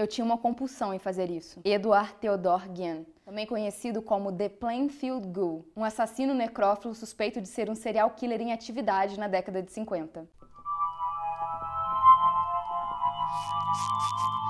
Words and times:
Eu 0.00 0.06
tinha 0.06 0.24
uma 0.24 0.38
compulsão 0.38 0.94
em 0.94 0.98
fazer 0.98 1.30
isso. 1.30 1.60
Edward 1.62 2.14
Theodore 2.14 2.70
Guin, 2.70 3.04
também 3.22 3.44
conhecido 3.44 4.00
como 4.00 4.32
The 4.32 4.48
Plainfield 4.48 5.28
Ghoul, 5.28 5.68
um 5.76 5.84
assassino 5.84 6.32
necrófilo 6.32 6.94
suspeito 6.94 7.38
de 7.38 7.46
ser 7.46 7.68
um 7.68 7.74
serial 7.74 8.08
killer 8.12 8.40
em 8.40 8.50
atividade 8.50 9.20
na 9.20 9.28
década 9.28 9.62
de 9.62 9.70
50. 9.70 10.26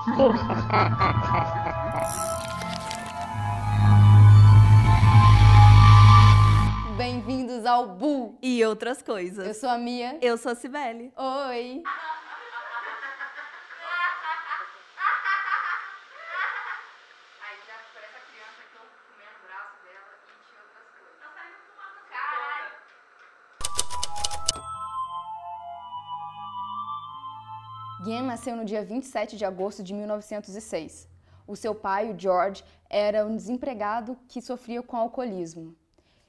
Bem-vindos 6.95 7.65
ao 7.65 7.89
Bu! 7.89 8.37
E 8.41 8.63
outras 8.63 9.01
coisas. 9.01 9.45
Eu 9.45 9.53
sou 9.53 9.67
a 9.67 9.77
Mia. 9.77 10.17
Eu 10.21 10.37
sou 10.37 10.53
a 10.53 10.55
Cibele. 10.55 11.11
Oi! 11.17 11.83
Guian 28.11 28.23
nasceu 28.23 28.57
no 28.57 28.65
dia 28.65 28.83
27 28.83 29.37
de 29.37 29.45
agosto 29.45 29.81
de 29.81 29.93
1906. 29.93 31.07
O 31.47 31.55
seu 31.55 31.73
pai, 31.73 32.11
o 32.11 32.19
George, 32.19 32.61
era 32.89 33.25
um 33.25 33.37
desempregado 33.37 34.17
que 34.27 34.41
sofria 34.41 34.83
com 34.83 34.97
alcoolismo. 34.97 35.73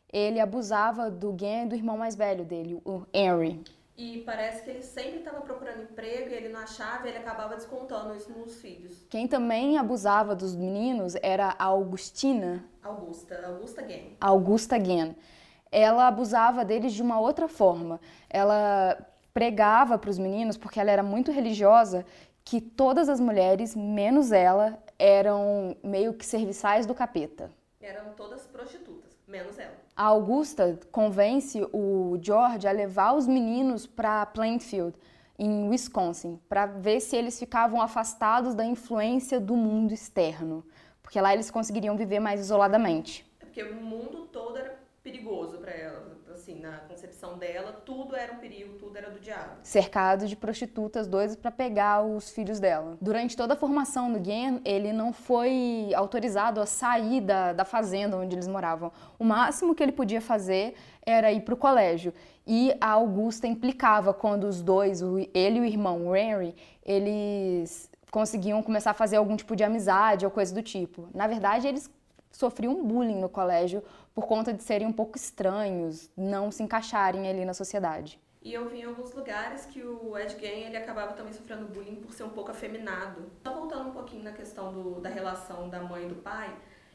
Ele 0.09 0.39
abusava 0.39 1.11
do 1.11 1.33
Guian 1.33 1.65
e 1.65 1.67
do 1.67 1.75
irmão 1.75 1.99
mais 1.99 2.15
velho 2.15 2.45
dele, 2.45 2.81
o 2.85 3.05
Henry. 3.13 3.65
E 3.97 4.19
parece 4.19 4.63
que 4.63 4.71
ele 4.71 4.83
sempre 4.83 5.19
estava 5.19 5.41
procurando 5.41 5.83
emprego 5.83 6.31
e 6.31 6.35
ele 6.35 6.51
não 6.51 6.61
achava 6.61 7.09
e 7.09 7.11
ele 7.11 7.19
acabava 7.19 7.57
descontando 7.57 8.15
isso 8.15 8.31
nos 8.31 8.61
filhos. 8.61 9.05
Quem 9.11 9.27
também 9.27 9.77
abusava 9.77 10.37
dos 10.37 10.55
meninos 10.55 11.17
era 11.21 11.57
a 11.59 11.65
Augustina, 11.65 12.65
Augusta, 12.81 13.45
Augusta 13.45 13.83
Gang. 13.83 14.17
Augusta 14.21 14.79
Guian. 14.79 15.17
Ela 15.73 16.07
abusava 16.07 16.65
deles 16.65 16.93
de 16.93 17.03
uma 17.03 17.19
outra 17.19 17.49
forma. 17.49 18.01
Ela 18.31 19.12
pregava 19.33 19.99
para 19.99 20.11
os 20.11 20.19
meninos, 20.19 20.57
porque 20.57 20.79
ela 20.79 20.91
era 20.91 21.03
muito 21.03 21.31
religiosa, 21.31 22.05
que 22.45 22.61
todas 22.61 23.09
as 23.09 23.21
mulheres, 23.21 23.75
menos 23.75 24.33
ela, 24.33 24.79
eram 24.99 25.77
meio 25.83 26.13
que 26.13 26.27
serviçais 26.27 26.87
do 26.87 26.95
capeta. 26.95 27.51
Eram 27.81 28.13
todas 28.17 28.47
prostitutas, 28.47 29.17
menos 29.27 29.59
ela. 29.59 29.75
A 29.97 30.05
Augusta 30.05 30.79
convence 30.91 31.67
o 31.73 32.19
George 32.21 32.67
a 32.67 32.73
levar 32.73 33.15
os 33.15 33.27
meninos 33.27 33.87
para 33.87 34.25
Plainfield, 34.27 34.97
em 35.39 35.69
Wisconsin, 35.69 36.39
para 36.49 36.67
ver 36.67 37.01
se 37.01 37.17
eles 37.17 37.39
ficavam 37.39 37.81
afastados 37.81 38.55
da 38.55 38.65
influência 38.65 39.41
do 39.41 39.57
mundo 39.57 39.93
externo, 39.93 40.65
porque 41.03 41.21
lá 41.21 41.33
eles 41.33 41.51
conseguiriam 41.51 41.97
viver 41.97 42.21
mais 42.21 42.41
isoladamente. 42.41 43.27
É 43.41 43.45
porque 43.45 43.63
o 43.63 43.75
mundo 43.75 44.27
todo 44.27 44.57
era 44.57 44.79
perigoso 45.03 45.59
para 45.59 45.73
ela. 45.73 46.13
Assim, 46.43 46.59
na 46.59 46.79
concepção 46.89 47.39
dela, 47.39 47.73
tudo 47.73 48.17
era 48.17 48.33
um 48.33 48.39
perigo, 48.39 48.75
tudo 48.75 48.97
era 48.97 49.09
do 49.09 49.21
diabo. 49.21 49.59
cercado 49.63 50.27
de 50.27 50.35
prostitutas 50.35 51.07
doidas 51.07 51.37
para 51.37 51.53
pegar 51.53 52.03
os 52.03 52.31
filhos 52.31 52.59
dela. 52.59 52.99
Durante 53.01 53.37
toda 53.37 53.55
a 53.55 53.57
formação 53.57 54.13
do 54.13 54.25
Gen, 54.25 54.61
ele 54.65 54.93
não 54.93 55.13
foi 55.13 55.93
autorizado 55.95 56.61
a 56.61 56.67
sair 56.67 57.21
da, 57.21 57.53
da 57.53 57.65
fazenda 57.65 58.17
onde 58.17 58.35
eles 58.35 58.49
moravam. 58.49 58.91
O 59.21 59.25
máximo 59.25 59.73
que 59.73 59.85
ele 59.85 59.93
podia 59.93 60.21
fazer 60.21 60.75
era 61.07 61.31
ir 61.31 61.43
para 61.43 61.55
o 61.55 61.57
colégio. 61.57 62.13
E 62.45 62.75
a 62.81 62.91
Augusta 62.91 63.47
implicava 63.47 64.13
quando 64.13 64.43
os 64.43 64.61
dois, 64.61 65.01
ele 65.33 65.59
e 65.59 65.61
o 65.61 65.65
irmão, 65.65 66.09
o 66.09 66.17
Henry, 66.17 66.57
eles 66.85 67.89
conseguiam 68.11 68.61
começar 68.65 68.91
a 68.91 68.95
fazer 68.95 69.15
algum 69.15 69.37
tipo 69.37 69.55
de 69.55 69.63
amizade 69.63 70.25
ou 70.25 70.31
coisa 70.33 70.53
do 70.53 70.61
tipo. 70.61 71.09
Na 71.15 71.29
verdade, 71.29 71.69
eles 71.69 71.89
sofriam 72.33 72.83
bullying 72.83 73.21
no 73.21 73.29
colégio 73.29 73.83
por 74.15 74.27
conta 74.27 74.53
de 74.53 74.63
serem 74.63 74.87
um 74.87 74.93
pouco 74.93 75.17
estranhos, 75.17 76.11
não 76.17 76.51
se 76.51 76.63
encaixarem 76.63 77.29
ali 77.29 77.45
na 77.45 77.55
sociedade. 77.55 78.21
E 78.45 78.53
eu 78.53 78.69
vi 78.69 78.81
em 78.81 78.85
alguns 78.85 79.15
lugares 79.15 79.67
que 79.67 79.81
o 79.83 80.19
Ed 80.19 80.37
Gein, 80.39 80.65
ele 80.65 80.77
acabava 80.77 81.13
também 81.13 81.33
sofrendo 81.33 81.67
bullying 81.67 81.97
por 81.97 82.13
ser 82.13 82.25
um 82.25 82.31
pouco 82.31 82.51
afeminado. 82.51 83.31
Só 83.43 83.55
voltando 83.55 83.91
um 83.91 83.93
pouquinho 83.93 84.25
na 84.25 84.33
questão 84.33 84.73
do, 84.73 85.01
da 85.01 85.09
relação 85.09 85.69
da 85.69 85.81
mãe 85.81 86.07
e 86.07 86.09
do 86.09 86.17
pai, 86.17 86.53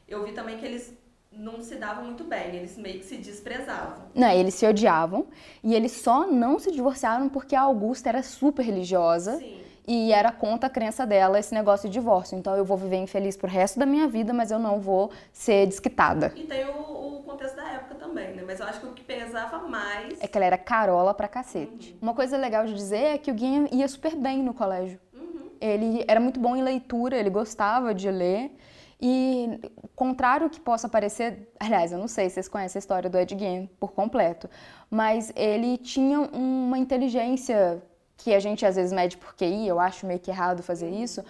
eu 0.08 0.26
vi 0.26 0.34
também 0.34 0.58
que 0.58 0.66
eles 0.66 0.94
não 1.32 1.62
se 1.62 1.76
davam 1.76 2.06
muito 2.06 2.24
bem, 2.24 2.56
eles 2.56 2.78
meio 2.78 3.00
que 3.00 3.06
se 3.06 3.18
desprezavam. 3.18 4.08
Não, 4.14 4.30
eles 4.30 4.56
se 4.56 4.66
odiavam 4.66 5.28
e 5.64 5.74
eles 5.74 5.92
só 5.92 6.28
não 6.28 6.58
se 6.60 6.72
divorciaram 6.72 7.30
porque 7.30 7.56
a 7.56 7.62
Augusta 7.62 8.10
era 8.10 8.24
super 8.24 8.64
religiosa 8.64 9.38
Sim. 9.38 9.62
e 9.88 10.12
era 10.12 10.32
contra 10.32 10.68
a 10.68 10.70
crença 10.70 11.06
dela 11.06 11.40
esse 11.40 11.54
negócio 11.54 11.88
de 11.88 11.94
divórcio. 11.94 12.38
Então 12.38 12.56
eu 12.56 12.66
vou 12.66 12.78
viver 12.78 12.98
infeliz 12.98 13.38
pro 13.38 13.48
resto 13.48 13.80
da 13.80 13.86
minha 13.86 14.08
vida, 14.08 14.34
mas 14.34 14.52
eu 14.52 14.60
não 14.60 14.80
vou 14.80 15.12
ser 15.32 15.68
desquitada. 15.68 16.34
E 16.36 16.44
tem 16.44 16.66
o, 16.66 16.72
o 16.72 17.07
contexto 17.28 17.56
da 17.56 17.70
época 17.74 17.96
também, 17.96 18.34
né? 18.34 18.44
Mas 18.46 18.60
eu 18.60 18.66
acho 18.66 18.80
que 18.80 18.88
o 18.88 18.94
que 18.94 19.04
pesava 19.04 19.60
mais. 19.60 20.20
É 20.22 20.28
que 20.28 20.38
ela 20.38 20.46
era 20.46 20.58
carola 20.58 21.14
pra 21.14 21.28
cacete. 21.28 21.98
Uma 22.02 22.14
coisa 22.14 22.38
legal 22.38 22.66
de 22.66 22.74
dizer 22.74 23.04
é 23.16 23.18
que 23.18 23.30
o 23.30 23.34
Guinha 23.34 23.68
ia 23.72 23.88
super 23.88 24.16
bem 24.16 24.42
no 24.42 24.54
colégio. 24.54 25.00
Uhum. 25.14 25.52
Ele 25.60 26.06
era 26.08 26.20
muito 26.20 26.40
bom 26.40 26.56
em 26.56 26.64
leitura, 26.64 27.18
ele 27.18 27.30
gostava 27.30 27.94
de 27.94 28.10
ler. 28.10 28.52
E, 29.00 29.60
contrário 29.96 30.50
que 30.50 30.60
possa 30.60 30.90
parecer, 30.90 31.54
aliás, 31.60 31.92
eu 31.92 32.00
não 32.00 32.08
sei 32.08 32.30
se 32.30 32.36
vocês 32.36 32.48
conhecem 32.48 32.80
a 32.80 32.82
história 32.82 33.10
do 33.10 33.18
Ed 33.18 33.38
Gein 33.38 33.70
por 33.80 33.92
completo, 33.92 34.50
mas 34.90 35.32
ele 35.36 35.78
tinha 35.78 36.22
uma 36.22 36.80
inteligência 36.80 37.84
que 38.18 38.34
a 38.34 38.40
gente 38.40 38.66
às 38.66 38.76
vezes 38.76 38.92
mede 38.92 39.16
por 39.16 39.36
QI, 39.36 39.68
eu 39.68 39.80
acho 39.80 40.08
meio 40.08 40.20
que 40.20 40.32
errado 40.32 40.64
fazer 40.64 40.90
isso, 40.90 41.24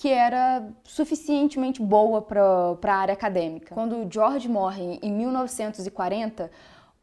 que 0.00 0.08
era 0.08 0.66
suficientemente 0.82 1.82
boa 1.82 2.22
para 2.22 2.74
a 2.82 2.96
área 2.96 3.12
acadêmica. 3.12 3.74
Quando 3.74 4.08
George 4.10 4.48
morre 4.48 4.98
em 5.02 5.12
1940, 5.12 6.50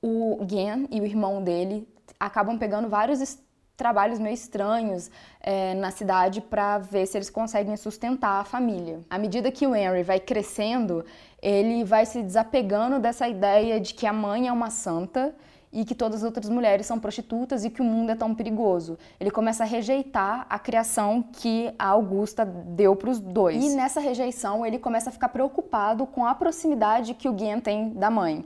o 0.01 0.39
Gen 0.49 0.87
e 0.89 0.99
o 0.99 1.05
irmão 1.05 1.43
dele 1.43 1.87
acabam 2.19 2.57
pegando 2.57 2.89
vários 2.89 3.37
trabalhos 3.75 4.17
meio 4.17 4.33
estranhos 4.33 5.11
eh, 5.41 5.75
na 5.75 5.91
cidade 5.91 6.41
para 6.41 6.79
ver 6.79 7.05
se 7.05 7.19
eles 7.19 7.29
conseguem 7.29 7.77
sustentar 7.77 8.41
a 8.41 8.43
família. 8.43 9.01
À 9.07 9.19
medida 9.19 9.51
que 9.51 9.67
o 9.67 9.75
Henry 9.75 10.01
vai 10.01 10.19
crescendo, 10.19 11.05
ele 11.39 11.83
vai 11.83 12.03
se 12.03 12.23
desapegando 12.23 12.99
dessa 12.99 13.27
ideia 13.27 13.79
de 13.79 13.93
que 13.93 14.07
a 14.07 14.11
mãe 14.11 14.47
é 14.47 14.51
uma 14.51 14.71
santa 14.71 15.35
e 15.71 15.83
que 15.83 15.93
todas 15.93 16.21
as 16.21 16.23
outras 16.23 16.49
mulheres 16.49 16.85
são 16.85 16.99
prostitutas 16.99 17.65
e 17.65 17.69
que 17.69 17.81
o 17.81 17.85
mundo 17.85 18.11
é 18.11 18.15
tão 18.15 18.33
perigoso. 18.33 18.97
Ele 19.19 19.29
começa 19.29 19.63
a 19.63 19.67
rejeitar 19.67 20.45
a 20.49 20.57
criação 20.57 21.21
que 21.21 21.73
a 21.77 21.87
Augusta 21.87 22.45
deu 22.45 22.95
para 22.95 23.09
os 23.09 23.19
dois. 23.19 23.63
E 23.63 23.75
nessa 23.75 23.99
rejeição, 23.99 24.65
ele 24.65 24.79
começa 24.79 25.09
a 25.09 25.13
ficar 25.13 25.29
preocupado 25.29 26.05
com 26.07 26.25
a 26.25 26.33
proximidade 26.33 27.13
que 27.13 27.27
o 27.27 27.37
Gen 27.37 27.59
tem 27.59 27.89
da 27.89 28.09
mãe, 28.09 28.45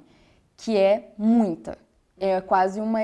que 0.57 0.75
é 0.77 1.13
muita. 1.17 1.77
É 2.19 2.39
quase 2.39 2.79
uma, 2.79 2.99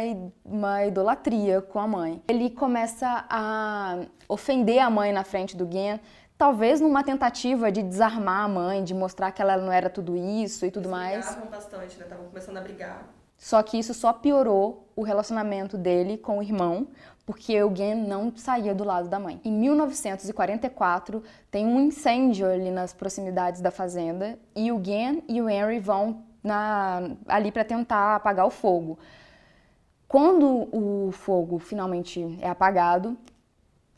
uma 0.46 0.86
idolatria 0.86 1.62
com 1.62 1.80
a 1.80 1.88
mãe. 1.88 2.22
Ele 2.28 2.50
começa 2.50 3.26
a 3.30 4.00
ofender 4.30 4.80
a 4.80 4.90
mãe 4.90 5.12
na 5.12 5.24
frente 5.24 5.58
do 5.58 5.68
Gen, 5.72 6.00
talvez 6.38 6.80
numa 6.80 7.04
tentativa 7.04 7.72
de 7.72 7.82
desarmar 7.82 8.44
a 8.44 8.48
mãe, 8.48 8.84
de 8.84 8.94
mostrar 8.94 9.32
que 9.32 9.42
ela 9.42 9.58
não 9.58 9.72
era 9.72 9.90
tudo 9.90 10.16
isso 10.16 10.66
e 10.66 10.72
tudo 10.72 10.84
Eles 10.84 10.92
mais. 10.92 11.26
brigavam 11.26 11.50
bastante, 11.50 11.98
né? 11.98 12.04
Estavam 12.04 12.26
começando 12.26 12.58
a 12.58 12.62
brigar. 12.62 13.08
Só 13.38 13.62
que 13.62 13.78
isso 13.78 13.94
só 13.94 14.12
piorou 14.12 14.88
o 14.96 15.03
relacionamento 15.03 15.78
dele 15.78 16.18
com 16.18 16.40
o 16.40 16.44
irmão, 16.44 16.88
porque 17.25 17.62
o 17.62 17.75
Gen 17.75 17.96
não 17.96 18.31
saía 18.36 18.74
do 18.74 18.84
lado 18.84 19.08
da 19.09 19.20
mãe. 19.20 19.40
Em 19.46 19.52
1944, 19.52 21.22
tem 21.52 21.66
um 21.66 21.80
incêndio 21.80 22.48
ali 22.48 22.72
nas 22.72 22.94
proximidades 22.94 23.62
da 23.62 23.70
fazenda 23.70 24.40
e 24.56 24.72
o 24.72 24.84
Gen 24.84 25.24
e 25.28 25.42
o 25.42 25.50
Henry 25.50 25.80
vão 25.80 26.24
na- 26.44 27.12
ali 27.28 27.52
para 27.52 27.64
tentar 27.64 28.16
apagar 28.16 28.46
o 28.48 28.50
fogo. 28.50 28.98
Quando 30.08 30.69
o 30.74 31.12
fogo 31.12 31.59
finalmente 31.59 32.38
é 32.42 32.50
apagado, 32.50 33.18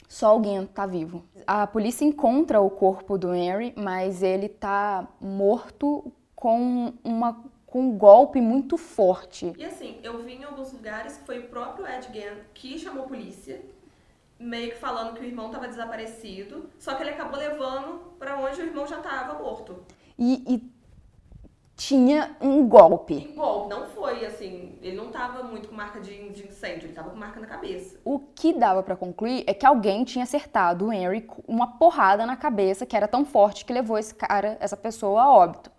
só 0.08 0.30
alguém 0.30 0.66
tá 0.66 0.88
vivo. 0.88 1.24
A 1.46 1.68
polícia 1.68 2.04
encontra 2.04 2.60
o 2.60 2.70
corpo 2.70 3.16
do 3.16 3.34
Henry, 3.34 3.74
mas 3.78 4.24
ele 4.24 4.50
tá 4.50 5.08
morto 5.22 6.12
com, 6.36 6.94
uma, 7.04 7.40
com 7.70 7.82
um 7.82 7.98
golpe 7.98 8.42
muito 8.42 8.78
forte. 8.78 9.54
E 9.58 9.64
assim, 9.64 10.00
eu 10.04 10.24
vi 10.24 10.34
em 10.34 10.44
alguns 10.44 10.74
lugares 10.74 11.18
que 11.18 11.26
foi 11.26 11.40
o 11.40 11.48
próprio 11.48 11.88
Ed 11.88 12.08
Gein 12.12 12.38
que 12.54 12.80
chamou 12.80 13.06
a 13.06 13.08
polícia, 13.08 13.62
meio 14.40 14.72
que 14.72 14.78
falando 14.78 15.14
que 15.14 15.22
o 15.22 15.26
irmão 15.26 15.48
estava 15.48 15.68
desaparecido, 15.68 16.70
só 16.80 16.96
que 16.96 17.04
ele 17.04 17.12
acabou 17.12 17.38
levando 17.38 18.14
pra 18.18 18.38
onde 18.40 18.60
o 18.60 18.66
irmão 18.66 18.88
já 18.88 18.98
estava 18.98 19.38
morto. 19.38 19.84
E, 20.18 20.44
e 20.48 20.80
tinha 21.76 22.36
um 22.42 22.68
golpe. 22.68 23.14
Igual, 23.14 23.70
não 23.70 23.86
foi 23.88 24.26
assim, 24.26 24.78
ele 24.82 24.98
não 24.98 25.12
tava 25.12 25.44
muito 25.44 25.70
com 25.70 25.76
marca 25.76 26.02
de, 26.02 26.30
de 26.30 26.48
incêndio, 26.48 26.88
ele 26.88 26.94
tava 26.94 27.12
com 27.12 27.18
marca 27.18 27.40
na 27.40 27.48
cabeça. 27.48 28.00
O 28.04 28.20
que 28.20 28.52
dava 28.52 28.82
pra 28.82 28.96
concluir 28.96 29.44
é 29.46 29.54
que 29.54 29.66
alguém 29.66 30.04
tinha 30.04 30.24
acertado 30.24 30.88
o 30.88 30.94
Henry 30.94 31.22
com 31.22 31.42
uma 31.48 31.78
porrada 31.78 32.26
na 32.26 32.36
cabeça 32.36 32.86
que 32.86 32.98
era 32.98 33.08
tão 33.08 33.24
forte 33.24 33.64
que 33.64 33.72
levou 33.72 33.98
esse 33.98 34.16
cara, 34.16 34.58
essa 34.60 34.76
pessoa 34.76 35.22
a 35.22 35.32
óbito. 35.32 35.72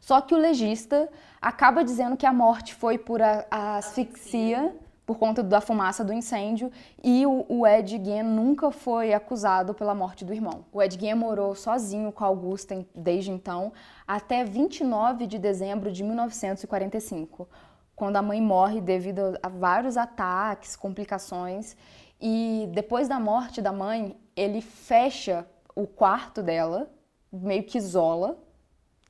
Só 0.00 0.20
que 0.20 0.34
o 0.34 0.38
legista 0.38 1.08
acaba 1.40 1.84
dizendo 1.84 2.16
que 2.16 2.26
a 2.26 2.32
morte 2.32 2.74
foi 2.74 2.98
por 2.98 3.22
a, 3.22 3.46
a 3.50 3.76
asfixia, 3.76 4.74
por 5.10 5.18
conta 5.18 5.42
da 5.42 5.60
fumaça 5.60 6.04
do 6.04 6.12
incêndio 6.12 6.70
e 7.02 7.26
o, 7.26 7.44
o 7.48 7.66
Ed 7.66 8.00
Gein 8.02 8.22
nunca 8.22 8.70
foi 8.70 9.12
acusado 9.12 9.74
pela 9.74 9.92
morte 9.92 10.24
do 10.24 10.32
irmão. 10.32 10.64
O 10.72 10.80
Ed 10.80 10.96
Gein 11.00 11.14
morou 11.14 11.54
sozinho 11.56 12.12
com 12.12 12.22
a 12.22 12.28
Augusta 12.28 12.86
desde 12.94 13.32
então 13.32 13.72
até 14.06 14.44
29 14.44 15.26
de 15.26 15.36
dezembro 15.36 15.90
de 15.90 16.04
1945, 16.04 17.48
quando 17.96 18.16
a 18.16 18.22
mãe 18.22 18.40
morre 18.40 18.80
devido 18.80 19.36
a 19.42 19.48
vários 19.48 19.96
ataques, 19.96 20.76
complicações 20.76 21.76
e 22.20 22.68
depois 22.72 23.08
da 23.08 23.18
morte 23.18 23.60
da 23.60 23.72
mãe, 23.72 24.16
ele 24.36 24.60
fecha 24.60 25.44
o 25.74 25.88
quarto 25.88 26.40
dela, 26.40 26.88
meio 27.32 27.64
que 27.64 27.78
isola. 27.78 28.38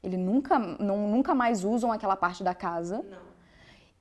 Ele 0.02 0.16
nunca, 0.16 0.58
não, 0.58 1.08
nunca 1.08 1.34
mais 1.34 1.64
usam 1.64 1.92
aquela 1.92 2.16
parte 2.16 2.42
da 2.42 2.54
casa. 2.54 3.04
Não. 3.08 3.18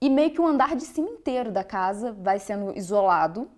E 0.02 0.10
meio 0.10 0.32
que 0.32 0.40
o 0.40 0.48
andar 0.48 0.76
de 0.76 0.84
cima 0.84 1.10
inteiro 1.10 1.52
da 1.52 1.64
casa 1.64 2.12
vai 2.14 2.40
sendo 2.40 2.76
isolado. 2.78 3.50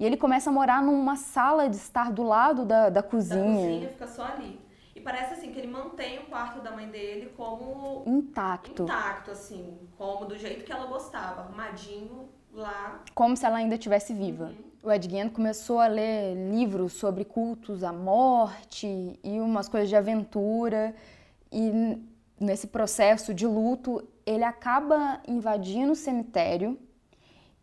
E 0.00 0.04
ele 0.04 0.16
começa 0.16 0.48
a 0.50 0.52
morar 0.52 0.82
numa 0.82 1.14
sala 1.16 1.68
de 1.68 1.76
estar 1.76 2.10
do 2.10 2.22
lado 2.22 2.64
da, 2.64 2.84
da 2.84 3.00
Da 3.00 3.02
cozinha. 3.02 3.42
cozinha 3.44 3.88
fica 3.90 4.06
só 4.06 4.24
ali. 4.24 4.60
E 4.96 5.00
parece 5.00 5.34
assim 5.34 5.52
que 5.52 5.58
ele 5.58 5.68
mantém 5.70 6.20
o 6.20 6.24
quarto 6.26 6.60
da 6.62 6.70
mãe 6.72 6.88
dele 6.88 7.32
como 7.36 8.02
Intacto. 8.06 8.84
intacto, 8.84 9.30
assim, 9.30 9.76
como 9.98 10.24
do 10.24 10.38
jeito 10.38 10.64
que 10.64 10.72
ela 10.72 10.86
gostava, 10.86 11.42
arrumadinho 11.42 12.28
lá. 12.52 13.00
Como 13.14 13.36
se 13.36 13.44
ela 13.44 13.56
ainda 13.56 13.74
estivesse 13.74 14.14
viva. 14.14 14.52
O 14.82 14.90
Ed 14.90 15.08
Gein 15.10 15.28
começou 15.28 15.80
a 15.80 15.86
ler 15.86 16.34
livros 16.50 16.92
sobre 16.94 17.24
cultos 17.24 17.82
à 17.84 17.92
morte 17.92 19.18
e 19.22 19.40
umas 19.40 19.68
coisas 19.68 19.88
de 19.88 19.96
aventura. 19.96 20.94
E 21.56 22.02
nesse 22.40 22.66
processo 22.66 23.32
de 23.32 23.46
luto, 23.46 24.02
ele 24.26 24.42
acaba 24.42 25.20
invadindo 25.28 25.92
o 25.92 25.96
cemitério 25.96 26.76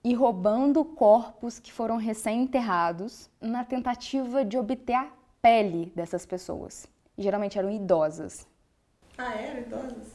e 0.02 0.14
roubando 0.14 0.86
corpos 0.86 1.60
que 1.60 1.74
foram 1.74 1.98
recém-enterrados 1.98 3.30
na 3.42 3.66
tentativa 3.66 4.46
de 4.46 4.58
obter 4.58 4.94
a 4.94 5.12
pele 5.42 5.92
dessas 5.94 6.26
pessoas. 6.26 6.88
Geralmente 7.18 7.60
eram 7.60 7.70
idosas, 7.70 8.48
Ah, 9.18 9.36
era 9.36 9.60
idosas? 9.60 10.08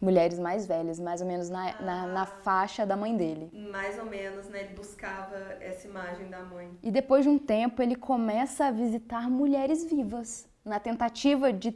mulheres 0.00 0.38
mais 0.38 0.66
velhas, 0.66 0.98
mais 0.98 1.20
ou 1.22 1.26
menos 1.26 1.48
na, 1.48 1.80
na, 1.80 2.06
na 2.08 2.26
faixa 2.26 2.84
da 2.84 2.96
mãe 2.96 3.16
dele. 3.16 3.50
Mais 3.70 3.98
ou 3.98 4.04
menos, 4.04 4.48
né? 4.48 4.64
Ele 4.64 4.74
buscava 4.74 5.36
essa 5.60 5.86
imagem 5.86 6.28
da 6.28 6.42
mãe. 6.42 6.68
E 6.82 6.90
depois 6.90 7.24
de 7.24 7.30
um 7.30 7.38
tempo, 7.38 7.80
ele 7.80 7.94
começa 7.94 8.66
a 8.66 8.70
visitar 8.70 9.30
mulheres 9.30 9.84
vivas, 9.84 10.46
na 10.64 10.78
tentativa 10.80 11.52
de 11.52 11.70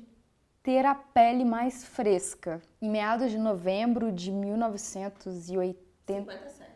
ter 0.68 0.84
a 0.84 0.94
pele 0.94 1.46
mais 1.46 1.82
fresca. 1.82 2.60
Em 2.82 2.90
meados 2.90 3.30
de 3.30 3.38
novembro 3.38 4.12
de 4.12 4.30
1980, 4.30 5.74
57. 6.06 6.70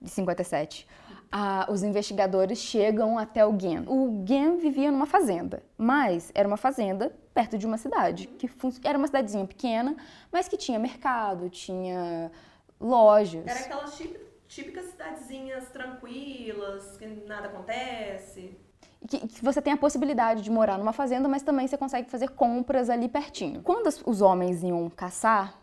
de 0.00 0.10
57, 0.10 0.88
ah, 1.30 1.64
os 1.70 1.84
investigadores 1.84 2.58
chegam 2.58 3.16
até 3.16 3.46
o 3.46 3.56
Gen. 3.56 3.84
O 3.86 4.24
Gen 4.26 4.56
vivia 4.56 4.90
numa 4.90 5.06
fazenda, 5.06 5.62
mas 5.76 6.32
era 6.34 6.48
uma 6.48 6.56
fazenda 6.56 7.12
perto 7.32 7.56
de 7.56 7.64
uma 7.64 7.78
cidade, 7.78 8.26
que 8.26 8.50
era 8.82 8.98
uma 8.98 9.06
cidadezinha 9.06 9.46
pequena, 9.46 9.96
mas 10.32 10.48
que 10.48 10.56
tinha 10.56 10.76
mercado, 10.76 11.48
tinha 11.48 12.32
lojas. 12.80 13.46
Era 13.46 13.60
aquelas 13.60 13.96
típi- 13.96 14.18
típicas 14.48 14.86
cidadezinhas 14.86 15.68
tranquilas, 15.70 16.96
que 16.96 17.06
nada 17.06 17.46
acontece. 17.46 18.58
Que, 19.06 19.26
que 19.28 19.44
você 19.44 19.62
tem 19.62 19.72
a 19.72 19.76
possibilidade 19.76 20.42
de 20.42 20.50
morar 20.50 20.78
numa 20.78 20.92
fazenda, 20.92 21.28
mas 21.28 21.42
também 21.42 21.66
você 21.66 21.76
consegue 21.76 22.10
fazer 22.10 22.30
compras 22.30 22.90
ali 22.90 23.08
pertinho. 23.08 23.62
Quando 23.62 23.88
os 24.06 24.20
homens 24.20 24.62
iam 24.62 24.88
caçar, 24.90 25.58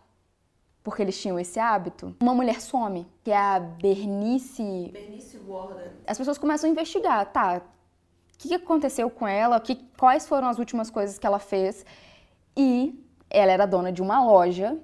porque 0.84 1.02
eles 1.02 1.20
tinham 1.20 1.40
esse 1.40 1.60
hábito, 1.60 2.16
uma 2.22 2.34
mulher 2.34 2.62
some, 2.62 3.08
que 3.24 3.32
é 3.32 3.38
a 3.38 3.60
Bernice. 3.60 4.92
Bernice 4.94 5.38
Warden. 5.40 5.92
As 6.06 6.18
pessoas 6.18 6.38
começam 6.38 6.70
a 6.70 6.72
investigar, 6.72 7.26
tá? 7.32 7.62
O 8.34 8.38
que 8.38 8.54
aconteceu 8.54 9.10
com 9.10 9.28
ela? 9.28 9.60
Que, 9.60 9.76
quais 9.98 10.28
foram 10.28 10.48
as 10.48 10.60
últimas 10.60 10.90
coisas 10.90 11.18
que 11.18 11.26
ela 11.26 11.40
fez? 11.40 11.86
E 12.56 13.04
ela 13.30 13.52
era 13.52 13.66
dona 13.66 13.92
de 13.92 14.02
uma 14.02 14.24
loja. 14.24 14.78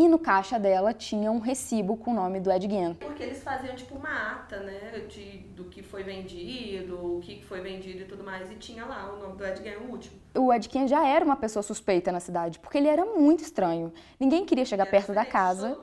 E 0.00 0.08
no 0.08 0.18
caixa 0.18 0.58
dela 0.58 0.94
tinha 0.94 1.30
um 1.30 1.40
recibo 1.40 1.94
com 1.94 2.12
o 2.12 2.14
nome 2.14 2.40
do 2.40 2.50
Ed 2.50 2.66
Gein. 2.66 2.94
Porque 2.94 3.22
eles 3.22 3.42
faziam 3.42 3.76
tipo 3.76 3.96
uma 3.96 4.32
ata, 4.32 4.58
né? 4.60 5.04
De, 5.06 5.40
do 5.54 5.64
que 5.64 5.82
foi 5.82 6.02
vendido, 6.02 7.18
o 7.18 7.20
que 7.20 7.44
foi 7.44 7.60
vendido 7.60 8.00
e 8.00 8.04
tudo 8.06 8.24
mais. 8.24 8.50
E 8.50 8.54
tinha 8.54 8.86
lá 8.86 9.12
o 9.12 9.18
nome 9.18 9.36
do 9.36 9.44
Ed 9.44 9.62
Gein, 9.62 9.76
o 9.76 9.90
último. 9.90 10.18
o 10.34 10.50
Ed 10.54 10.70
Gein 10.72 10.88
já 10.88 11.06
era 11.06 11.22
uma 11.22 11.36
pessoa 11.36 11.62
suspeita 11.62 12.10
na 12.10 12.18
cidade, 12.18 12.58
porque 12.60 12.78
ele 12.78 12.88
era 12.88 13.04
muito 13.04 13.42
estranho. 13.42 13.92
Ninguém 14.18 14.46
queria 14.46 14.64
chegar 14.64 14.84
Era 14.84 14.90
perto 14.90 15.12
da 15.12 15.26
casa. 15.26 15.76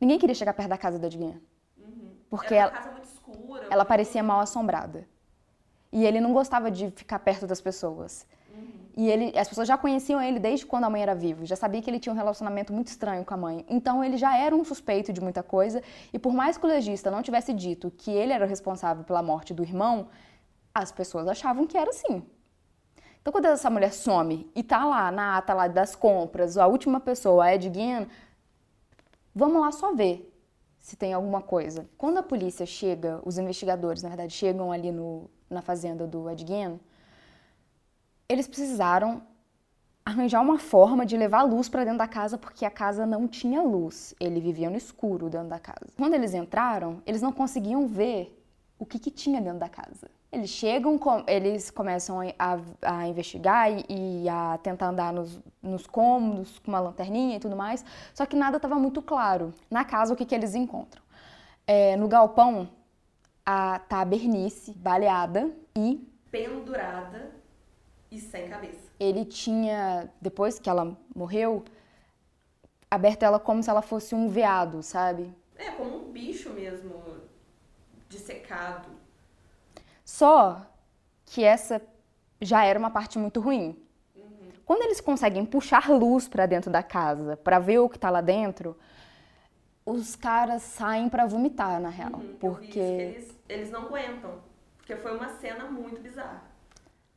Ninguém 0.00 0.18
queria 0.18 0.34
chegar 0.34 0.52
perto 0.52 0.68
da 0.68 0.76
casa 0.76 0.98
do 0.98 1.06
Ed 1.06 1.16
Gein, 1.16 1.40
porque 2.28 2.52
Era 2.52 2.76
ela, 2.76 3.00
escura. 3.00 3.68
ela 3.70 3.84
parecia 3.84 4.24
mal 4.24 4.40
assombrada. 4.40 5.06
E 5.92 6.04
ele 6.04 6.18
não 6.18 6.32
gostava 6.32 6.68
de 6.68 6.90
ficar 6.90 7.20
perto 7.20 7.46
das 7.46 7.60
pessoas. 7.60 8.26
E 8.96 9.10
ele, 9.10 9.38
as 9.38 9.46
pessoas 9.46 9.68
já 9.68 9.76
conheciam 9.76 10.22
ele 10.22 10.38
desde 10.38 10.64
quando 10.64 10.84
a 10.84 10.90
mãe 10.90 11.02
era 11.02 11.14
viva, 11.14 11.44
já 11.44 11.54
sabia 11.54 11.82
que 11.82 11.90
ele 11.90 12.00
tinha 12.00 12.12
um 12.12 12.16
relacionamento 12.16 12.72
muito 12.72 12.86
estranho 12.88 13.26
com 13.26 13.34
a 13.34 13.36
mãe. 13.36 13.64
Então 13.68 14.02
ele 14.02 14.16
já 14.16 14.34
era 14.38 14.56
um 14.56 14.64
suspeito 14.64 15.12
de 15.12 15.20
muita 15.20 15.42
coisa, 15.42 15.82
e 16.14 16.18
por 16.18 16.32
mais 16.32 16.56
que 16.56 16.64
o 16.64 16.68
legista 16.68 17.10
não 17.10 17.22
tivesse 17.22 17.52
dito 17.52 17.90
que 17.90 18.10
ele 18.10 18.32
era 18.32 18.46
o 18.46 18.48
responsável 18.48 19.04
pela 19.04 19.22
morte 19.22 19.52
do 19.52 19.62
irmão, 19.62 20.08
as 20.74 20.90
pessoas 20.90 21.28
achavam 21.28 21.66
que 21.66 21.76
era 21.76 21.90
assim. 21.90 22.22
Então 23.20 23.30
quando 23.30 23.44
essa 23.44 23.68
mulher 23.68 23.92
some 23.92 24.50
e 24.54 24.62
tá 24.62 24.82
lá 24.84 25.12
na 25.12 25.36
ata 25.36 25.52
lá 25.52 25.68
das 25.68 25.94
compras, 25.94 26.56
a 26.56 26.66
última 26.66 26.98
pessoa, 26.98 27.44
a 27.44 27.54
Ed 27.54 27.70
Gein, 27.74 28.06
vamos 29.34 29.60
lá 29.60 29.72
só 29.72 29.92
ver 29.94 30.32
se 30.78 30.96
tem 30.96 31.12
alguma 31.12 31.42
coisa. 31.42 31.86
Quando 31.98 32.16
a 32.16 32.22
polícia 32.22 32.64
chega, 32.64 33.20
os 33.26 33.36
investigadores, 33.36 34.02
na 34.02 34.08
verdade, 34.08 34.32
chegam 34.32 34.72
ali 34.72 34.90
no, 34.90 35.28
na 35.50 35.60
fazenda 35.60 36.06
do 36.06 36.30
Ed 36.30 36.46
Gein, 36.46 36.80
eles 38.28 38.46
precisaram 38.46 39.22
arranjar 40.04 40.40
uma 40.40 40.58
forma 40.58 41.04
de 41.04 41.16
levar 41.16 41.42
luz 41.42 41.68
para 41.68 41.82
dentro 41.82 41.98
da 41.98 42.06
casa 42.06 42.38
porque 42.38 42.64
a 42.64 42.70
casa 42.70 43.04
não 43.04 43.26
tinha 43.26 43.60
luz. 43.60 44.14
Ele 44.20 44.40
vivia 44.40 44.70
no 44.70 44.76
escuro 44.76 45.28
dentro 45.28 45.48
da 45.48 45.58
casa. 45.58 45.86
Quando 45.96 46.14
eles 46.14 46.32
entraram, 46.32 47.02
eles 47.04 47.20
não 47.20 47.32
conseguiam 47.32 47.88
ver 47.88 48.32
o 48.78 48.86
que, 48.86 48.98
que 48.98 49.10
tinha 49.10 49.40
dentro 49.40 49.58
da 49.58 49.68
casa. 49.68 50.08
Eles 50.30 50.50
chegam, 50.50 51.00
eles 51.26 51.70
começam 51.70 52.20
a, 52.20 52.58
a 52.82 53.08
investigar 53.08 53.72
e, 53.72 53.84
e 53.88 54.28
a 54.28 54.58
tentar 54.62 54.88
andar 54.88 55.12
nos, 55.12 55.40
nos 55.62 55.86
cômodos 55.86 56.58
com 56.58 56.70
uma 56.70 56.80
lanterninha 56.80 57.36
e 57.36 57.40
tudo 57.40 57.56
mais, 57.56 57.84
só 58.12 58.26
que 58.26 58.36
nada 58.36 58.56
estava 58.56 58.74
muito 58.76 59.00
claro. 59.00 59.54
Na 59.70 59.84
casa, 59.84 60.12
o 60.12 60.16
que, 60.16 60.26
que 60.26 60.34
eles 60.34 60.54
encontram? 60.54 61.02
É, 61.66 61.96
no 61.96 62.06
galpão, 62.06 62.68
a, 63.44 63.78
tá 63.78 64.00
a 64.00 64.04
Bernice 64.04 64.72
baleada 64.72 65.50
e 65.74 66.06
Pendurada 66.30 67.35
e 68.16 68.20
sem 68.20 68.48
cabeça. 68.48 68.90
ele 68.98 69.24
tinha, 69.24 70.10
depois 70.20 70.58
que 70.58 70.68
ela 70.70 70.96
morreu, 71.14 71.64
aberto 72.90 73.22
ela 73.22 73.38
como 73.38 73.62
se 73.62 73.68
ela 73.70 73.82
fosse 73.82 74.14
um 74.14 74.28
veado, 74.28 74.82
sabe? 74.82 75.34
É, 75.56 75.70
como 75.72 76.08
um 76.08 76.12
bicho 76.12 76.50
mesmo, 76.50 77.02
dissecado. 78.08 78.88
Só 80.04 80.62
que 81.24 81.42
essa 81.44 81.82
já 82.40 82.64
era 82.64 82.78
uma 82.78 82.90
parte 82.90 83.18
muito 83.18 83.40
ruim. 83.40 83.82
Quando 84.64 84.82
eles 84.82 85.00
conseguem 85.00 85.44
puxar 85.44 85.88
luz 85.90 86.26
pra 86.26 86.44
dentro 86.46 86.70
da 86.70 86.82
casa, 86.82 87.36
pra 87.36 87.58
ver 87.58 87.78
o 87.78 87.88
que 87.88 87.98
tá 87.98 88.10
lá 88.10 88.20
dentro, 88.20 88.76
os 89.84 90.16
caras 90.16 90.62
saem 90.62 91.08
pra 91.08 91.24
vomitar, 91.26 91.80
na 91.80 91.88
real, 91.88 92.14
Uhum, 92.14 92.36
porque 92.40 92.66
que 92.66 92.78
Eles, 92.80 93.38
eles 93.48 93.70
não 93.70 93.82
aguentam. 93.82 94.40
Porque 94.76 94.96
foi 94.96 95.16
uma 95.16 95.28
cena 95.38 95.66
muito 95.66 96.00
bizarra. 96.00 96.42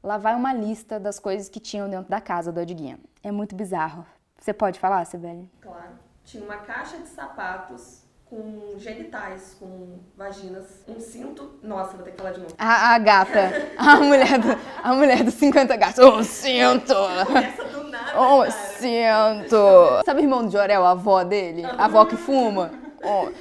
Lá 0.03 0.17
vai 0.17 0.35
uma 0.35 0.53
lista 0.53 0.99
das 0.99 1.19
coisas 1.19 1.49
que 1.49 1.59
tinham 1.59 1.89
dentro 1.89 2.09
da 2.09 2.21
casa 2.21 2.51
do 2.51 2.59
Edguinha. 2.59 2.99
É 3.23 3.31
muito 3.31 3.55
bizarro. 3.55 4.05
Você 4.39 4.53
pode 4.53 4.79
falar, 4.79 5.05
Sibeli? 5.05 5.49
Claro. 5.61 5.91
Tinha 6.23 6.43
uma 6.43 6.57
caixa 6.57 6.97
de 6.97 7.07
sapatos 7.07 8.03
com 8.25 8.75
genitais, 8.77 9.57
com 9.59 9.99
vaginas, 10.15 10.83
um 10.87 10.99
cinto. 10.99 11.59
Nossa, 11.63 11.95
vou 11.95 12.05
ter 12.05 12.11
que 12.11 12.17
falar 12.17 12.31
de 12.31 12.39
novo. 12.41 12.53
A, 12.57 12.93
a 12.93 12.99
gata, 12.99 13.51
a 13.75 13.95
mulher, 13.97 14.37
do, 14.37 14.47
a 14.83 14.93
mulher 14.93 15.23
dos 15.23 15.33
50 15.33 15.75
gatos. 15.75 15.99
Ô, 15.99 16.23
cinto! 16.23 16.93
Começa 17.25 17.63
do 17.65 17.83
nada, 17.85 18.21
Ô, 18.21 18.39
cara. 18.41 18.51
cinto! 18.51 19.57
Sabe 20.05 20.21
o 20.21 20.23
irmão 20.23 20.45
do 20.45 20.51
Jorel, 20.51 20.85
a 20.85 20.91
avó 20.91 21.23
dele? 21.23 21.65
A 21.65 21.85
avó 21.85 22.05
que 22.05 22.15
fuma? 22.15 22.71
Ó, 23.03 23.31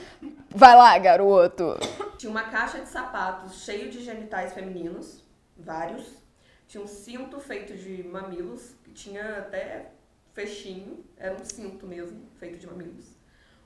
vai 0.50 0.74
lá, 0.74 0.98
garoto! 0.98 1.76
Tinha 2.16 2.30
uma 2.30 2.44
caixa 2.44 2.80
de 2.80 2.88
sapatos 2.88 3.62
cheio 3.62 3.90
de 3.90 4.02
genitais 4.02 4.54
femininos, 4.54 5.22
vários. 5.56 6.16
Tinha 6.68 6.84
um 6.84 6.86
cinto 6.86 7.40
feito 7.40 7.74
de 7.74 8.02
mamilos, 8.04 8.74
que 8.84 8.92
tinha 8.92 9.38
até 9.38 9.90
fechinho, 10.34 11.02
era 11.16 11.34
um 11.34 11.44
cinto 11.44 11.86
mesmo, 11.86 12.20
feito 12.38 12.58
de 12.58 12.66
mamilos. 12.66 13.06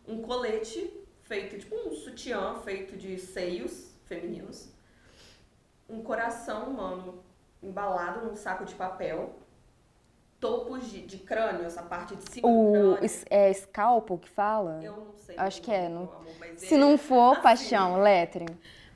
Um 0.06 0.22
colete 0.22 0.90
feito, 1.22 1.58
tipo 1.58 1.74
um 1.76 1.92
sutiã 1.94 2.54
feito 2.64 2.96
de 2.96 3.18
seios 3.18 3.90
femininos. 4.06 4.68
Um 5.88 6.00
coração 6.02 6.70
humano 6.70 7.22
embalado 7.62 8.24
num 8.24 8.36
saco 8.36 8.64
de 8.64 8.74
papel. 8.74 9.34
topos 10.40 10.90
de, 10.90 11.02
de 11.06 11.18
crânio, 11.18 11.64
essa 11.64 11.82
parte 11.84 12.16
de 12.16 12.28
cima 12.32 12.48
O 12.48 12.96
é 13.30 13.48
escalpo 13.48 14.18
que 14.18 14.28
fala? 14.28 14.80
Eu 14.82 14.96
não 14.96 15.12
sei. 15.16 15.36
Acho 15.38 15.62
que 15.62 15.70
é, 15.70 15.88
não- 15.88 16.02
amor, 16.02 16.26
Se 16.56 16.74
ele- 16.74 16.80
não 16.80 16.98
for, 16.98 17.34
assim, 17.34 17.42
paixão, 17.42 18.00
letre. 18.02 18.46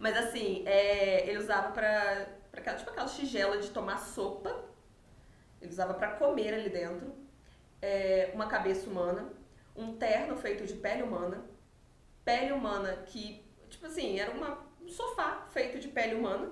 Mas 0.00 0.16
assim, 0.16 0.64
é, 0.66 1.28
ele 1.28 1.38
usava 1.38 1.70
pra, 1.70 2.26
pra 2.56 2.62
aquela, 2.62 2.76
tipo 2.78 2.90
aquela 2.90 3.08
tigela 3.08 3.58
de 3.58 3.70
tomar 3.70 3.98
sopa. 3.98 4.64
Ele 5.60 5.70
usava 5.70 5.94
pra 5.94 6.12
comer 6.12 6.54
ali 6.54 6.70
dentro. 6.70 7.14
É, 7.80 8.30
uma 8.34 8.46
cabeça 8.46 8.88
humana. 8.88 9.28
Um 9.76 9.96
terno 9.96 10.36
feito 10.36 10.66
de 10.66 10.75
pele 10.75 11.02
humana. 11.02 11.44
Pele 12.25 12.52
humana 12.52 13.04
que, 13.06 13.44
tipo 13.68 13.86
assim, 13.86 14.18
era 14.18 14.32
uma, 14.32 14.58
um 14.82 14.88
sofá 14.88 15.46
feito 15.50 15.78
de 15.78 15.88
pele 15.88 16.14
humana. 16.14 16.50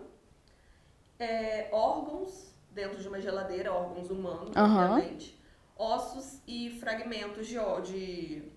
É, 1.18 1.68
órgãos 1.72 2.54
dentro 2.70 3.00
de 3.00 3.08
uma 3.08 3.20
geladeira, 3.20 3.72
órgãos 3.72 4.10
humanos, 4.10 4.50
obviamente. 4.56 5.40
Ossos 5.76 6.40
e 6.46 6.70
fragmentos 6.78 7.46
de, 7.46 7.56
de, 7.82 8.52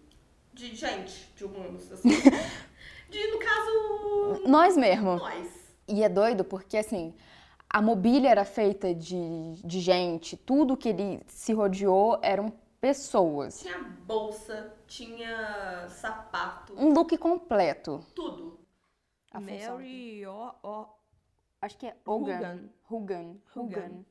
de 0.54 0.76
gente, 0.76 1.32
de 1.36 1.46
humanos, 1.46 1.92
assim. 1.92 2.10
de, 3.10 3.28
no 3.28 3.40
caso, 3.40 4.48
Nós 4.48 4.76
mesmo. 4.76 5.16
nós. 5.16 5.48
E 5.88 6.04
é 6.04 6.10
doido 6.10 6.44
porque, 6.44 6.78
assim, 6.78 7.14
a 7.70 7.82
mobília 7.82 8.30
era 8.30 8.46
feita 8.46 8.94
de, 8.94 9.18
de 9.64 9.80
gente, 9.80 10.38
tudo 10.38 10.78
que 10.78 10.90
ele 10.90 11.22
se 11.28 11.54
rodeou 11.54 12.20
eram 12.22 12.52
pessoas. 12.80 13.60
Tinha 13.60 13.80
bolsa, 13.80 14.74
tinha 14.88 15.88
sapato, 15.90 16.74
Um 16.78 16.94
look 16.94 17.18
completo. 17.18 18.04
tudo. 18.16 18.60
A. 19.32 19.40
Mary 19.40 20.26
o, 20.26 20.54
o, 20.64 20.86
Acho 21.62 21.78
que 21.78 21.88
é 21.88 21.98
Hogan. 22.06 22.70
Hugan. 22.90 23.36
Hugan. 23.56 24.06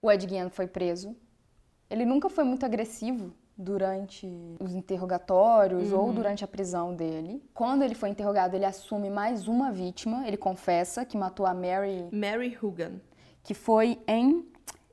O 0.00 0.10
Ed 0.10 0.28
Gein 0.28 0.48
foi 0.50 0.68
preso. 0.68 1.16
Ele 1.90 2.04
nunca 2.04 2.28
foi 2.28 2.44
muito 2.44 2.64
agressivo 2.64 3.34
durante 3.56 4.26
os 4.60 4.74
interrogatórios 4.74 5.92
ou 5.92 6.12
durante 6.12 6.44
a 6.44 6.48
prisão 6.48 6.94
dele. 6.94 7.42
Quando 7.54 7.82
ele 7.82 7.94
foi 7.94 8.10
interrogado, 8.10 8.54
ele 8.54 8.66
assume 8.66 9.08
mais 9.08 9.48
uma 9.48 9.72
vítima. 9.72 10.26
Ele 10.26 10.36
confessa 10.36 11.04
que 11.04 11.16
matou 11.16 11.46
a 11.46 11.54
Mary, 11.54 12.06
Mary 12.12 12.56
Hugan, 12.60 13.00
que 13.42 13.54
foi 13.54 13.98
em 14.06 14.46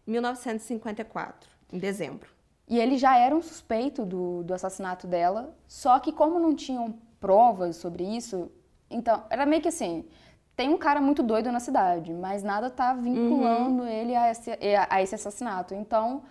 1954, 0.08 1.50
em 1.74 1.77
dezembro. 1.77 2.29
E 2.67 2.79
ele 2.79 2.98
já 2.98 3.17
era 3.17 3.36
um 3.36 3.41
suspeito 3.41 4.05
do, 4.05 4.43
do 4.43 4.53
assassinato 4.53 5.05
dela, 5.05 5.53
só 5.67 6.00
que 6.00 6.13
como 6.13 6.39
não 6.39 6.55
tinham 6.55 6.96
provas 7.20 7.75
sobre 7.75 8.03
isso, 8.03 8.50
então 8.89 9.24
era 9.29 9.46
meio 9.46 9.62
que 9.62 9.67
assim, 9.67 10.05
tem 10.55 10.70
um 10.70 10.77
cara 10.77 11.01
muito 11.01 11.22
doido 11.22 11.51
na 11.51 11.60
cidade, 11.60 12.13
mas 12.13 12.43
nada 12.43 12.70
tá 12.70 12.93
vinculando 12.93 13.86
ele 13.86 14.15
a 14.15 14.32
esse, 14.32 14.51
a 14.89 15.01
esse 15.01 15.15
assassinato. 15.15 15.74
Então, 15.74 16.24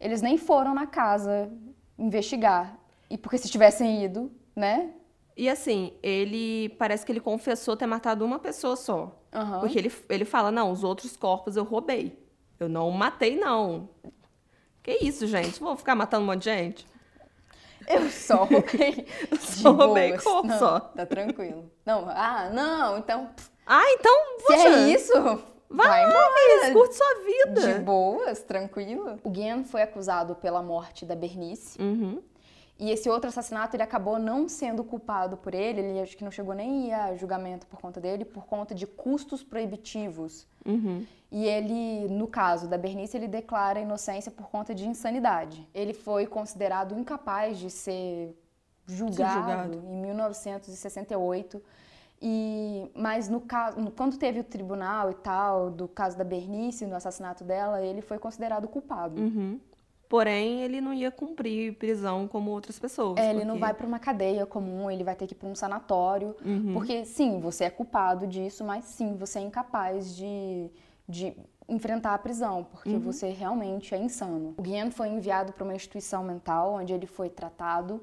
eles 0.00 0.20
nem 0.22 0.36
foram 0.36 0.74
na 0.74 0.86
casa 0.86 1.50
investigar. 1.98 2.78
E 3.08 3.16
porque 3.16 3.38
se 3.38 3.48
tivessem 3.48 4.04
ido, 4.04 4.30
né? 4.54 4.90
E 5.36 5.48
assim, 5.48 5.92
ele 6.02 6.68
parece 6.78 7.04
que 7.04 7.12
ele 7.12 7.20
confessou 7.20 7.76
ter 7.76 7.86
matado 7.86 8.24
uma 8.24 8.38
pessoa 8.38 8.76
só. 8.76 9.20
Aham. 9.32 9.60
Porque 9.60 9.78
ele, 9.78 9.92
ele 10.08 10.24
fala: 10.24 10.50
não, 10.50 10.70
os 10.70 10.84
outros 10.84 11.16
corpos 11.16 11.56
eu 11.56 11.64
roubei. 11.64 12.18
Eu 12.58 12.68
não 12.68 12.90
matei, 12.90 13.36
não. 13.36 13.88
Que 14.82 14.98
isso, 15.02 15.26
gente? 15.26 15.58
Vou 15.60 15.76
ficar 15.76 15.94
matando 15.94 16.22
um 16.22 16.26
monte 16.26 16.40
de 16.40 16.44
gente? 16.44 16.86
Eu 17.86 18.08
só 18.08 18.44
roubei. 18.44 19.06
Só 19.40 19.72
roubei 19.72 20.10
boas. 20.10 20.24
corpo 20.24 20.48
Não, 20.48 20.58
só. 20.58 20.80
Tá 20.80 21.04
tranquilo. 21.04 21.70
Não, 21.84 22.06
ah, 22.08 22.50
não, 22.50 22.98
então, 22.98 23.30
Ah, 23.66 23.84
então, 23.92 24.14
se 24.46 24.52
é 24.54 24.88
isso, 24.90 25.12
vai 25.70 26.04
embora. 26.04 26.72
curte 26.72 26.94
sua 26.94 27.14
vida. 27.24 27.74
De 27.74 27.78
boas, 27.80 28.42
tranquilo. 28.42 29.18
O 29.22 29.30
Guillen 29.30 29.64
foi 29.64 29.82
acusado 29.82 30.34
pela 30.34 30.62
morte 30.62 31.04
da 31.04 31.14
Bernice. 31.14 31.80
Uhum. 31.80 32.22
E 32.78 32.90
esse 32.90 33.08
outro 33.08 33.28
assassinato, 33.28 33.76
ele 33.76 33.82
acabou 33.84 34.18
não 34.18 34.48
sendo 34.48 34.82
culpado 34.82 35.36
por 35.36 35.54
ele. 35.54 35.80
Ele 35.80 36.00
acho 36.00 36.16
que 36.16 36.24
não 36.24 36.30
chegou 36.30 36.54
nem 36.54 36.92
a 36.92 37.14
julgamento 37.14 37.66
por 37.66 37.80
conta 37.80 38.00
dele, 38.00 38.24
por 38.24 38.46
conta 38.46 38.74
de 38.74 38.86
custos 38.86 39.44
proibitivos. 39.44 40.46
Uhum. 40.66 41.06
E 41.30 41.46
ele, 41.46 42.08
no 42.08 42.26
caso 42.26 42.66
da 42.68 42.76
Bernice, 42.76 43.16
ele 43.16 43.28
declara 43.28 43.80
inocência 43.80 44.30
por 44.30 44.48
conta 44.48 44.74
de 44.74 44.86
insanidade. 44.86 45.68
Ele 45.72 45.92
foi 45.92 46.26
considerado 46.26 46.98
incapaz 46.98 47.58
de 47.58 47.70
ser 47.70 48.36
julgado, 48.86 49.40
julgado. 49.40 49.86
em 49.86 49.96
1968. 50.00 51.62
E, 52.26 52.90
mas 52.94 53.28
no 53.28 53.38
caso, 53.38 53.76
quando 53.94 54.16
teve 54.16 54.40
o 54.40 54.44
tribunal 54.44 55.10
e 55.10 55.14
tal, 55.14 55.70
do 55.70 55.86
caso 55.86 56.16
da 56.16 56.24
Bernice, 56.24 56.86
no 56.86 56.96
assassinato 56.96 57.44
dela, 57.44 57.82
ele 57.82 58.00
foi 58.00 58.18
considerado 58.18 58.66
culpado. 58.66 59.20
Uhum. 59.20 59.60
Porém, 60.08 60.62
ele 60.62 60.80
não 60.80 60.94
ia 60.94 61.10
cumprir 61.10 61.74
prisão 61.76 62.26
como 62.26 62.50
outras 62.50 62.78
pessoas. 62.78 63.18
É, 63.18 63.28
ele 63.28 63.40
não 63.44 63.54
porque- 63.56 63.60
vai 63.60 63.74
para 63.74 63.86
uma 63.86 63.98
cadeia 63.98 64.46
comum, 64.46 64.90
ele 64.90 65.04
vai 65.04 65.14
ter 65.14 65.26
que 65.26 65.34
ir 65.34 65.36
para 65.36 65.48
um 65.48 65.54
sanatório. 65.54 66.34
Uhum. 66.42 66.72
Porque, 66.72 67.04
sim, 67.04 67.40
você 67.40 67.64
é 67.64 67.70
culpado 67.70 68.26
disso, 68.26 68.64
mas 68.64 68.86
sim, 68.86 69.16
você 69.16 69.38
é 69.40 69.42
incapaz 69.42 70.16
de, 70.16 70.70
de 71.06 71.36
enfrentar 71.68 72.14
a 72.14 72.18
prisão, 72.18 72.64
porque 72.70 72.90
Uhum. 72.90 73.00
você 73.00 73.28
realmente 73.28 73.94
é 73.94 73.98
insano. 73.98 74.54
O 74.56 74.62
Guilherme 74.62 74.90
foi 74.92 75.08
enviado 75.08 75.52
para 75.52 75.64
uma 75.64 75.74
instituição 75.74 76.24
mental, 76.24 76.74
onde 76.74 76.92
ele 76.94 77.06
foi 77.06 77.28
tratado. 77.28 78.02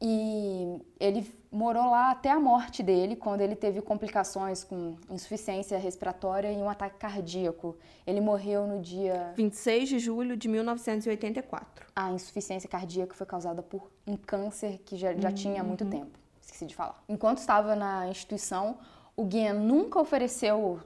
E 0.00 0.78
ele 1.00 1.28
morou 1.50 1.90
lá 1.90 2.12
até 2.12 2.30
a 2.30 2.38
morte 2.38 2.82
dele, 2.84 3.16
quando 3.16 3.40
ele 3.40 3.56
teve 3.56 3.80
complicações 3.82 4.62
com 4.62 4.96
insuficiência 5.10 5.76
respiratória 5.76 6.52
e 6.52 6.56
um 6.56 6.70
ataque 6.70 6.98
cardíaco. 6.98 7.76
Ele 8.06 8.20
morreu 8.20 8.66
no 8.66 8.80
dia 8.80 9.32
26 9.36 9.88
de 9.88 9.98
julho 9.98 10.36
de 10.36 10.46
1984. 10.48 11.86
a 11.96 12.12
insuficiência 12.12 12.68
cardíaca 12.68 13.14
foi 13.14 13.26
causada 13.26 13.60
por 13.62 13.90
um 14.06 14.16
câncer 14.16 14.78
que 14.84 14.96
já, 14.96 15.12
já 15.14 15.32
tinha 15.32 15.60
há 15.62 15.64
muito 15.64 15.82
Uhum. 15.84 15.90
tempo. 15.90 16.18
Esqueci 16.40 16.66
de 16.66 16.74
falar. 16.76 17.02
Enquanto 17.08 17.38
estava 17.38 17.74
na 17.74 18.08
instituição, 18.08 18.78
o 19.16 19.24
Guian 19.24 19.54
nunca 19.54 19.98
ofereceu 20.00 20.78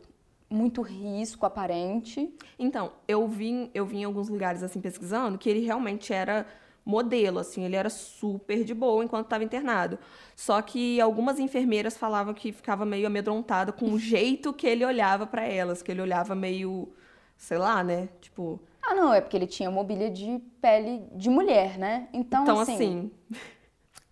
muito 0.48 0.80
risco 0.82 1.44
aparente. 1.46 2.34
Então, 2.58 2.92
eu 3.06 3.26
vi, 3.28 3.70
eu 3.74 3.84
vi 3.86 3.98
em 3.98 4.04
alguns 4.04 4.28
lugares 4.28 4.62
assim 4.62 4.80
pesquisando 4.80 5.38
que 5.38 5.48
ele 5.48 5.60
realmente 5.64 6.12
era 6.12 6.46
modelo, 6.84 7.38
assim, 7.38 7.64
ele 7.64 7.76
era 7.76 7.88
super 7.88 8.64
de 8.64 8.74
boa 8.74 9.04
enquanto 9.04 9.26
estava 9.26 9.44
internado. 9.44 9.98
Só 10.34 10.60
que 10.60 11.00
algumas 11.00 11.38
enfermeiras 11.38 11.96
falavam 11.96 12.34
que 12.34 12.52
ficava 12.52 12.84
meio 12.84 13.06
amedrontada 13.06 13.72
com 13.72 13.92
o 13.92 13.98
jeito 13.98 14.52
que 14.52 14.66
ele 14.66 14.84
olhava 14.84 15.26
para 15.26 15.44
elas, 15.44 15.82
que 15.82 15.90
ele 15.92 16.00
olhava 16.02 16.34
meio, 16.34 16.88
sei 17.36 17.58
lá, 17.58 17.82
né? 17.84 18.08
Tipo, 18.20 18.60
Ah, 18.82 18.94
não, 18.94 19.12
é 19.14 19.20
porque 19.20 19.36
ele 19.36 19.46
tinha 19.46 19.70
mobília 19.70 20.10
de 20.10 20.40
pele 20.60 21.04
de 21.14 21.30
mulher, 21.30 21.78
né? 21.78 22.08
Então, 22.12 22.42
então 22.42 22.58
assim, 22.58 23.10
assim, 23.30 23.42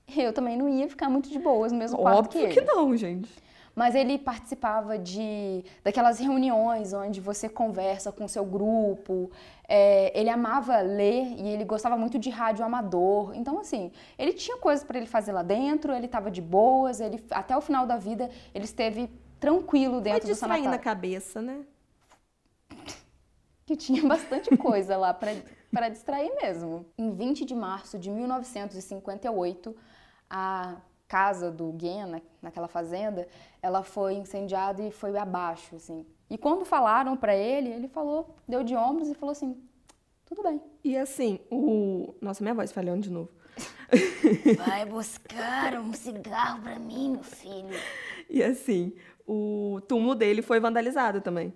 eu 0.23 0.33
também 0.33 0.57
não 0.57 0.69
ia 0.69 0.89
ficar 0.89 1.09
muito 1.11 1.29
de 1.29 1.39
boas 1.39 1.73
no 1.73 1.79
mesmo 1.79 1.99
quarto 1.99 2.29
que 2.29 2.39
óbvio 2.39 2.53
ele. 2.53 2.55
que 2.55 2.61
não, 2.61 2.97
gente. 2.97 3.31
Mas 3.81 3.95
ele 3.95 4.19
participava 4.19 4.99
de 4.99 5.65
daquelas 5.83 6.19
reuniões 6.19 6.93
onde 6.93 7.19
você 7.19 7.49
conversa 7.49 8.13
com 8.13 8.29
seu 8.29 8.45
grupo. 8.45 9.31
É, 9.67 10.13
ele 10.21 10.29
amava 10.29 10.83
ler 10.83 11.25
e 11.39 11.49
ele 11.49 11.65
gostava 11.65 11.97
muito 11.97 12.19
de 12.19 12.29
rádio 12.29 12.63
amador. 12.63 13.35
Então, 13.35 13.59
assim, 13.59 13.91
ele 14.19 14.35
tinha 14.35 14.59
coisas 14.59 14.85
para 14.85 14.99
ele 14.99 15.07
fazer 15.07 15.33
lá 15.33 15.43
dentro. 15.43 15.95
Ele 15.95 16.05
estava 16.05 16.31
de 16.31 16.43
boas. 16.43 17.01
Ele 17.01 17.25
até 17.31 17.57
o 17.57 17.61
final 17.63 17.87
da 17.87 17.97
vida 17.97 18.29
ele 18.55 18.67
esteve 18.67 19.09
tranquilo 19.39 19.99
dentro 20.03 20.29
do 20.29 20.33
distraindo 20.33 20.69
a 20.69 20.73
sanatório. 20.73 20.85
cabeça, 20.85 21.41
né? 21.41 21.65
Que 23.65 23.77
tinha 23.77 24.07
bastante 24.07 24.55
coisa 24.59 24.95
lá 24.99 25.15
para 25.15 25.89
distrair 25.89 26.31
mesmo. 26.43 26.85
Em 26.99 27.11
20 27.15 27.47
de 27.47 27.55
março 27.55 27.99
de 27.99 28.11
1958, 28.11 29.75
a 30.29 30.77
casa 31.11 31.51
do 31.51 31.73
Guian, 31.73 32.07
na- 32.07 32.21
naquela 32.41 32.69
fazenda, 32.69 33.27
ela 33.61 33.83
foi 33.83 34.15
incendiada 34.15 34.81
e 34.81 34.93
foi 34.93 35.17
abaixo, 35.19 35.75
assim. 35.75 36.07
E 36.31 36.39
quando 36.39 36.65
falaram 36.65 37.17
para 37.17 37.35
ele, 37.35 37.69
ele 37.69 37.89
falou, 37.89 38.37
deu 38.47 38.63
de 38.63 38.77
ombros 38.77 39.09
e 39.09 39.15
falou 39.15 39.33
assim: 39.33 39.61
tudo 40.25 40.45
bem. 40.45 40.63
E 40.85 40.97
assim, 40.97 41.41
o. 41.51 42.15
Nossa, 42.21 42.45
minha 42.45 42.55
voz 42.55 42.71
falhando 42.71 43.03
de 43.03 43.11
novo. 43.11 43.29
Vai 44.65 44.87
buscar 44.87 45.75
um 45.75 45.93
cigarro 45.93 46.63
para 46.63 46.79
mim, 46.79 47.11
meu 47.15 47.25
filho. 47.25 47.77
E 48.29 48.41
assim, 48.41 48.93
o 49.27 49.81
túmulo 49.89 50.15
dele 50.15 50.43
foi 50.43 50.61
vandalizado 50.61 51.21
também. 51.21 51.53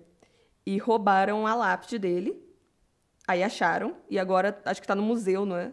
E 0.65 0.77
roubaram 0.77 1.47
a 1.47 1.55
lápide 1.55 1.97
dele. 1.97 2.43
Aí 3.25 3.41
acharam. 3.41 3.95
E 4.09 4.19
agora 4.19 4.61
acho 4.65 4.81
que 4.81 4.87
tá 4.87 4.93
no 4.95 5.01
museu, 5.01 5.45
não 5.45 5.55
é? 5.55 5.71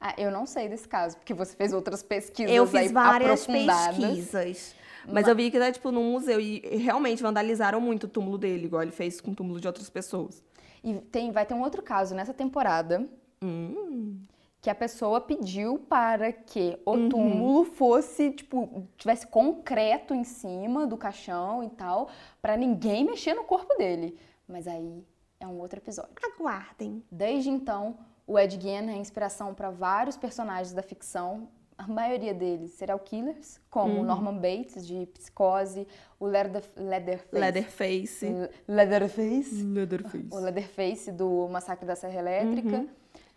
Ah, 0.00 0.14
eu 0.16 0.30
não 0.30 0.46
sei 0.46 0.68
desse 0.68 0.88
caso, 0.88 1.16
porque 1.18 1.34
você 1.34 1.54
fez 1.54 1.72
outras 1.74 2.02
pesquisas 2.02 2.50
Eu 2.54 2.62
aí 2.64 2.68
fiz 2.70 2.90
várias 2.92 3.46
pesquisas. 3.46 4.74
Mas 5.06 5.26
eu 5.28 5.34
vi 5.34 5.50
que 5.50 5.58
tá, 5.58 5.70
tipo, 5.70 5.90
num 5.90 6.12
museu. 6.12 6.40
E 6.40 6.60
realmente 6.78 7.22
vandalizaram 7.22 7.80
muito 7.80 8.04
o 8.04 8.08
túmulo 8.08 8.38
dele, 8.38 8.66
igual 8.66 8.82
ele 8.82 8.92
fez 8.92 9.20
com 9.20 9.30
o 9.32 9.34
túmulo 9.34 9.60
de 9.60 9.66
outras 9.66 9.90
pessoas. 9.90 10.42
E 10.82 10.94
tem, 10.94 11.30
vai 11.30 11.44
ter 11.44 11.52
um 11.54 11.60
outro 11.62 11.82
caso 11.82 12.14
nessa 12.14 12.32
temporada 12.32 13.06
Hum. 13.42 14.18
que 14.62 14.68
a 14.70 14.74
pessoa 14.74 15.20
pediu 15.20 15.78
para 15.78 16.32
que 16.32 16.78
o 16.84 16.92
Uhum. 16.92 17.08
túmulo 17.08 17.64
fosse, 17.64 18.30
tipo, 18.30 18.86
tivesse 18.96 19.26
concreto 19.26 20.14
em 20.14 20.24
cima 20.24 20.86
do 20.86 20.96
caixão 20.96 21.62
e 21.64 21.70
tal, 21.70 22.08
para 22.40 22.56
ninguém 22.56 23.04
mexer 23.04 23.34
no 23.34 23.44
corpo 23.44 23.74
dele. 23.76 24.18
Mas 24.48 24.66
aí 24.66 25.02
é 25.38 25.46
um 25.46 25.58
outro 25.58 25.78
episódio. 25.78 26.10
Aguardem. 26.22 27.02
Desde 27.10 27.48
então, 27.50 27.98
o 28.30 28.38
Ed 28.38 28.60
Gein 28.60 28.88
é 28.90 28.96
inspiração 28.96 29.52
para 29.52 29.70
vários 29.70 30.16
personagens 30.16 30.72
da 30.72 30.82
ficção, 30.82 31.48
a 31.76 31.86
maioria 31.88 32.32
deles 32.32 32.72
serial 32.72 32.98
killers, 32.98 33.58
como 33.70 34.04
Norman 34.04 34.34
Bates, 34.36 34.86
de 34.86 35.06
Psicose, 35.06 35.86
o 36.18 36.26
Leather, 36.26 36.62
Leatherface. 36.76 37.40
Leatherface. 37.40 38.26
Leatherface. 38.68 39.62
Leatherface. 39.64 40.28
O 40.30 40.38
Leatherface 40.38 41.10
do 41.12 41.48
Massacre 41.48 41.86
da 41.86 41.96
Serra 41.96 42.18
Elétrica. 42.20 42.86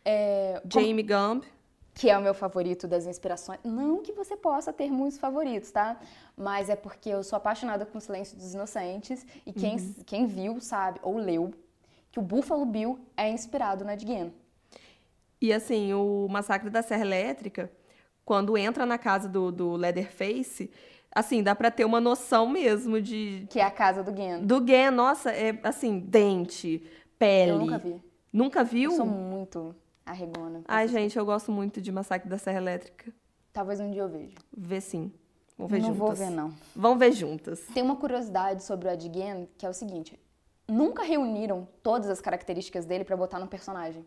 É, 0.06 0.62
como- 0.72 0.86
Jamie 0.86 1.04
Gumb. 1.04 1.44
que 1.96 2.10
é 2.10 2.18
o 2.18 2.22
meu 2.22 2.34
favorito 2.34 2.88
das 2.88 3.06
inspirações. 3.08 3.60
Não 3.64 4.02
que 4.04 4.12
você 4.12 4.36
possa 4.36 4.72
ter 4.74 4.92
muitos 4.92 5.18
favoritos, 5.18 5.72
tá? 5.72 6.00
Mas 6.38 6.70
é 6.70 6.76
porque 6.76 7.10
eu 7.10 7.24
sou 7.24 7.38
apaixonada 7.38 7.86
com 7.86 7.98
o 7.98 8.02
Silêncio 8.02 8.36
dos 8.38 8.54
Inocentes 8.54 9.26
e 9.46 9.54
quem, 9.54 9.78
quem 10.06 10.26
viu 10.28 10.60
sabe, 10.60 11.00
ou 11.02 11.18
leu, 11.18 11.52
que 12.12 12.20
o 12.20 12.22
Buffalo 12.22 12.66
Bill 12.66 13.00
é 13.16 13.30
inspirado 13.30 13.86
na 13.86 13.94
Ed 13.94 14.06
Gein. 14.06 14.34
E 15.44 15.52
assim, 15.52 15.94
o 15.94 16.26
Massacre 16.30 16.70
da 16.70 16.82
Serra 16.82 17.02
Elétrica, 17.02 17.70
quando 18.24 18.58
entra 18.58 18.86
na 18.86 18.98
casa 18.98 19.28
do, 19.28 19.52
do 19.52 19.74
Leatherface, 19.74 20.72
assim, 21.14 21.44
dá 21.44 21.54
pra 21.54 21.70
ter 21.70 21.84
uma 21.84 22.00
noção 22.00 22.48
mesmo 22.48 23.02
de. 23.02 23.46
Que 23.50 23.60
é 23.60 23.64
a 23.64 23.70
casa 23.70 24.02
do 24.02 24.16
Gein. 24.16 24.46
Do 24.46 24.62
Guen, 24.62 24.92
nossa, 24.92 25.32
é 25.32 25.60
assim, 25.62 26.00
dente, 26.00 26.90
pele. 27.20 27.52
Eu 27.52 27.60
nunca 27.60 27.78
vi. 27.78 28.02
Nunca 28.32 28.64
viu? 28.64 28.92
Eu 28.92 28.96
sou 28.96 29.06
muito 29.06 29.76
arregona. 30.06 30.62
Ai, 30.66 30.88
gente, 30.88 31.18
eu 31.18 31.26
gosto 31.26 31.52
muito 31.52 31.82
de 31.82 31.92
Massacre 31.92 32.30
da 32.30 32.38
Serra 32.38 32.60
Elétrica. 32.60 33.12
Talvez 33.52 33.82
um 33.82 33.92
dia 33.92 34.04
eu 34.04 34.08
veja. 34.08 34.38
Vê 34.56 34.80
sim. 34.80 35.12
Vamos 35.58 35.74
ver 35.74 35.82
não 35.82 35.94
juntas. 35.94 36.00
vou 36.00 36.16
ver, 36.16 36.30
não. 36.30 36.54
Vamos 36.74 37.00
ver 37.00 37.12
juntas. 37.12 37.60
Tem 37.74 37.84
uma 37.84 37.98
curiosidade 37.98 38.64
sobre 38.64 38.88
o 38.88 38.92
Ed 38.92 39.12
Gein, 39.14 39.50
que 39.58 39.66
é 39.66 39.70
o 39.70 39.74
seguinte. 39.74 40.18
Nunca 40.70 41.04
reuniram 41.04 41.68
todas 41.84 42.10
as 42.10 42.22
características 42.22 42.86
dele 42.86 43.04
pra 43.04 43.18
botar 43.18 43.40
no 43.40 43.48
personagem. 43.48 44.06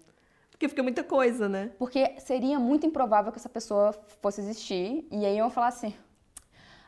Porque 0.56 0.70
fica 0.70 0.82
muita 0.82 1.04
coisa, 1.04 1.50
né? 1.50 1.70
Porque 1.78 2.18
seria 2.18 2.58
muito 2.58 2.86
improvável 2.86 3.30
que 3.30 3.38
essa 3.38 3.48
pessoa 3.48 3.92
fosse 4.22 4.40
existir. 4.40 5.06
E 5.12 5.26
aí 5.26 5.36
iam 5.36 5.50
falar 5.50 5.68
assim: 5.68 5.92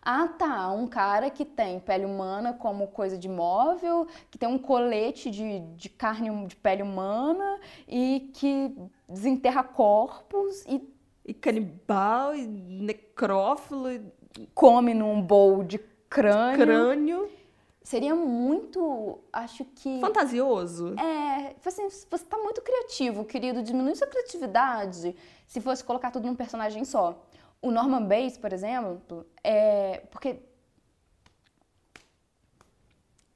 ah, 0.02 0.26
tá, 0.26 0.72
um 0.72 0.86
cara 0.86 1.28
que 1.28 1.44
tem 1.44 1.78
pele 1.78 2.06
humana 2.06 2.54
como 2.54 2.86
coisa 2.88 3.18
de 3.18 3.28
móvel, 3.28 4.06
que 4.30 4.38
tem 4.38 4.48
um 4.48 4.58
colete 4.58 5.30
de, 5.30 5.60
de 5.76 5.90
carne 5.90 6.46
de 6.46 6.56
pele 6.56 6.82
humana 6.82 7.60
e 7.86 8.30
que 8.32 8.74
desenterra 9.06 9.62
corpos 9.62 10.64
e 10.66 10.80
E 11.26 11.34
canibal, 11.34 12.34
e 12.34 12.46
necrófilo, 12.46 13.92
e 13.92 14.00
come 14.54 14.94
num 14.94 15.20
bowl 15.20 15.62
de 15.62 15.78
crânio. 16.08 16.64
crânio. 16.64 17.30
Seria 17.88 18.14
muito, 18.14 19.18
acho 19.32 19.64
que. 19.64 19.98
Fantasioso. 19.98 20.94
É, 21.00 21.56
assim, 21.64 21.88
você 21.88 22.22
tá 22.26 22.36
muito 22.36 22.60
criativo, 22.60 23.24
querido. 23.24 23.62
Diminui 23.62 23.96
sua 23.96 24.06
criatividade 24.06 25.16
se 25.46 25.58
fosse 25.58 25.82
colocar 25.82 26.10
tudo 26.10 26.26
num 26.26 26.34
personagem 26.34 26.84
só. 26.84 27.24
O 27.62 27.70
Norman 27.70 28.02
Bates, 28.02 28.36
por 28.36 28.52
exemplo, 28.52 29.24
é. 29.42 30.02
Porque. 30.10 30.38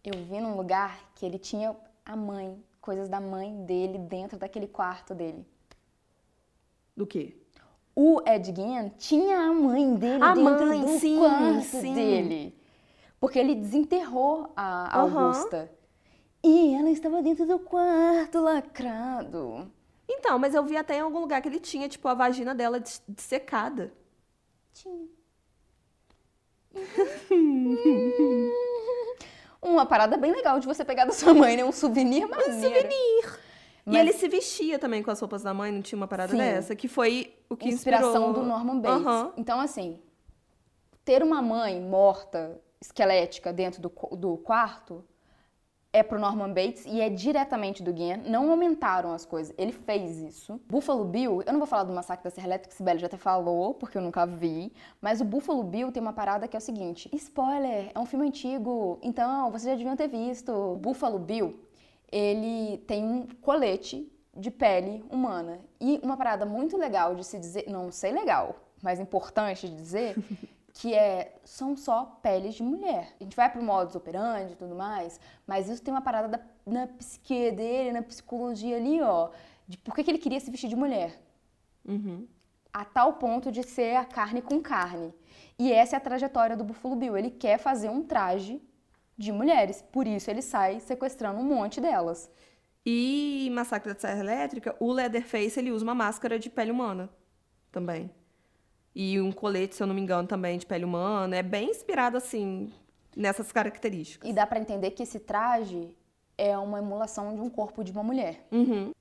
Eu 0.05 0.23
vi 0.23 0.39
num 0.39 0.55
lugar 0.55 1.01
que 1.15 1.25
ele 1.25 1.39
tinha 1.39 1.75
a 2.05 2.15
mãe, 2.15 2.63
coisas 2.79 3.09
da 3.09 3.23
mãe 3.23 3.65
dele 3.65 3.97
dentro 3.97 4.39
daquele 4.39 4.67
quarto 4.67 5.15
dele. 5.15 5.47
Do 6.95 7.07
quê? 7.07 7.35
O 7.97 8.21
Ed 8.29 8.55
Gein 8.55 8.91
tinha 8.99 9.39
a 9.49 9.51
mãe 9.51 9.95
dele 9.95 10.23
A 10.23 10.35
dentro 10.35 10.67
mãe, 10.67 10.81
do 10.83 10.99
sim, 10.99 11.19
quarto 11.19 11.63
sim. 11.63 11.95
dele. 11.95 12.62
Porque 13.23 13.39
ele 13.39 13.55
desenterrou 13.55 14.53
a 14.57 14.99
Aham. 14.99 15.27
Augusta. 15.29 15.71
E 16.43 16.75
ela 16.75 16.91
estava 16.91 17.23
dentro 17.23 17.47
do 17.47 17.57
quarto 17.61 18.41
lacrado. 18.41 19.71
Então, 20.09 20.41
mas 20.41 20.57
eu 20.57 20.65
vi 20.65 20.77
até 20.77 20.97
em 20.97 21.03
algum 21.03 21.21
lugar 21.21 21.41
que 21.41 21.47
ele 21.47 21.61
tinha, 21.61 21.89
tipo, 21.89 22.09
a 22.09 22.15
vagina 22.15 22.53
dela 22.53 22.83
dessecada. 23.07 23.93
Tinha. 24.73 25.07
Uma 29.63 29.87
parada 29.87 30.17
bem 30.17 30.33
legal 30.33 30.59
de 30.59 30.67
você 30.67 30.85
pegar 30.85 31.05
da 31.05 31.13
sua 31.13 31.33
mãe, 31.33 31.57
né? 31.57 31.65
Um 31.65 31.71
souvenir 31.71 32.27
maneiro. 32.27 32.55
Um 32.55 32.61
souvenir. 32.61 33.41
E 33.87 33.97
ele 33.97 34.13
se 34.13 34.27
vestia 34.27 34.81
também 34.81 35.01
com 35.01 35.13
as 35.13 35.21
roupas 35.21 35.45
da 35.45 35.55
mãe, 35.55 35.71
não 35.71 35.81
tinha 35.81 35.97
uma 35.97 36.09
parada 36.09 36.33
Sim. 36.33 36.39
dessa? 36.39 36.75
Que 36.75 36.89
foi 36.89 37.37
o 37.49 37.57
que 37.57 37.69
inspiração 37.69 38.31
inspirou... 38.31 38.33
do 38.33 38.43
Norman 38.43 38.81
Bates. 38.81 39.07
Aham. 39.07 39.33
Então, 39.37 39.61
assim, 39.61 40.01
ter 41.05 41.23
uma 41.23 41.41
mãe 41.41 41.81
morta, 41.81 42.61
esquelética, 42.83 43.53
dentro 43.53 43.81
do, 43.81 43.91
do 44.17 44.37
quarto 44.39 45.05
é 45.93 46.03
pro 46.03 46.19
Norman 46.19 46.53
Bates 46.55 46.87
e 46.87 47.01
é 47.01 47.11
diretamente 47.11 47.83
do 47.83 47.93
Guian. 47.93 48.17
Não 48.27 48.51
aumentaram 48.51 49.13
as 49.13 49.27
coisas. 49.27 49.55
Ele 49.59 49.73
fez 49.73 50.19
isso. 50.19 50.59
Buffalo 50.67 51.05
Bill, 51.05 51.43
eu 51.43 51.53
não 51.53 51.61
vou 51.61 51.67
falar 51.67 51.85
do 51.85 51.93
Massacre 51.93 52.25
da 52.25 52.31
Serra 52.31 52.47
Elétrica, 52.47 52.71
que 52.71 52.77
Sibeli 52.77 52.99
já 52.99 53.07
até 53.07 53.19
falou, 53.19 53.75
porque 53.75 53.99
eu 53.99 54.03
nunca 54.03 54.25
vi. 54.27 54.73
Mas 55.01 55.21
o 55.21 55.25
Buffalo 55.25 55.63
Bill 55.63 55.93
tem 55.93 56.01
uma 56.03 56.15
parada 56.15 56.49
que 56.49 56.57
é 56.57 56.59
o 56.59 56.63
seguinte: 56.63 57.11
spoiler, 57.13 57.91
é 57.95 57.99
um 57.99 58.07
filme 58.07 58.27
antigo, 58.27 58.99
então 59.03 59.51
vocês 59.51 59.65
já 59.65 59.77
deviam 59.77 59.95
ter 59.95 60.09
visto. 60.09 60.77
Buffalo 60.81 61.19
Bill, 61.19 61.61
ele 62.11 62.79
tem 62.87 63.05
um 63.05 63.27
colete 63.43 64.11
de 64.35 64.51
pele 64.51 65.05
humana. 65.11 65.59
E 65.79 66.01
uma 66.03 66.17
parada 66.17 66.47
muito 66.47 66.77
legal 66.79 67.15
de 67.15 67.25
se 67.25 67.39
dizer, 67.39 67.65
não 67.69 67.93
sei 67.93 68.13
legal, 68.13 68.57
mas 68.83 68.99
importante 68.99 69.69
de 69.69 69.77
dizer, 69.77 70.17
que 70.75 70.95
é, 70.95 71.39
são 71.45 71.77
só 71.77 72.19
peles 72.23 72.55
de 72.55 72.63
mulher. 72.63 73.15
A 73.21 73.23
gente 73.23 73.37
vai 73.37 73.51
pro 73.51 73.63
modus 73.63 73.95
operandi 73.95 74.53
e 74.53 74.57
tudo 74.57 74.75
mais, 74.75 75.21
mas 75.47 75.69
isso 75.69 75.83
tem 75.83 75.93
uma 75.93 76.01
parada 76.01 76.29
da- 76.29 76.41
na 76.67 76.87
psique 76.87 77.51
dele, 77.51 77.93
na 77.93 78.03
psicologia 78.03 78.77
ali, 78.77 79.01
ó, 79.03 79.31
de 79.69 79.77
por 79.79 79.95
que, 79.95 80.03
que 80.03 80.11
ele 80.11 80.19
queria 80.19 80.41
se 80.41 80.51
vestir 80.51 80.69
de 80.69 80.77
mulher. 80.77 81.21
Uhum. 81.87 82.27
A 82.73 82.85
tal 82.85 83.15
ponto 83.15 83.53
de 83.53 83.63
ser 83.63 83.97
a 83.97 84.05
carne 84.05 84.41
com 84.41 84.61
carne. 84.63 85.15
E 85.59 85.71
essa 85.73 85.97
é 85.97 85.99
a 85.99 86.01
trajetória 86.01 86.57
do 86.57 86.65
Buffalo 86.65 86.97
Bill. 86.97 87.17
Ele 87.19 87.31
quer 87.31 87.59
fazer 87.59 87.91
um 87.91 88.03
traje 88.03 88.63
de 89.17 89.31
mulheres, 89.31 89.83
por 89.93 90.07
isso 90.07 90.31
ele 90.31 90.41
sai 90.41 90.81
sequestrando 90.81 91.39
um 91.39 91.45
monte 91.45 91.81
delas. 91.81 92.31
E 92.85 93.51
Massacre 93.53 93.93
da 93.93 94.01
Serra 94.01 94.21
Elétrica, 94.21 94.75
o 94.81 94.91
Leatherface, 94.91 95.59
ele 95.61 95.71
usa 95.71 95.85
uma 95.85 95.95
máscara 95.95 96.39
de 96.39 96.49
pele 96.49 96.71
humana 96.71 97.11
também. 97.71 98.11
E 98.95 99.21
um 99.21 99.33
colete, 99.33 99.75
se 99.75 99.83
eu 99.83 99.87
não 99.87 99.95
me 99.95 100.01
engano, 100.03 100.29
também 100.29 100.59
de 100.59 100.67
pele 100.67 100.85
humana. 100.85 101.37
É 101.37 101.43
bem 101.43 101.71
inspirado, 101.71 102.17
assim, 102.17 102.73
nessas 103.17 103.51
características. 103.51 104.29
E 104.29 104.33
dá 104.33 104.47
pra 104.47 104.61
entender 104.61 104.91
que 104.91 105.03
esse 105.03 105.19
traje 105.19 105.97
é 106.37 106.57
uma 106.59 106.79
emulação 106.79 107.35
de 107.35 107.41
um 107.41 107.49
corpo 107.49 107.83
de 107.83 107.91
uma 107.93 108.03
mulher. 108.03 108.47
Uhum. 108.53 108.93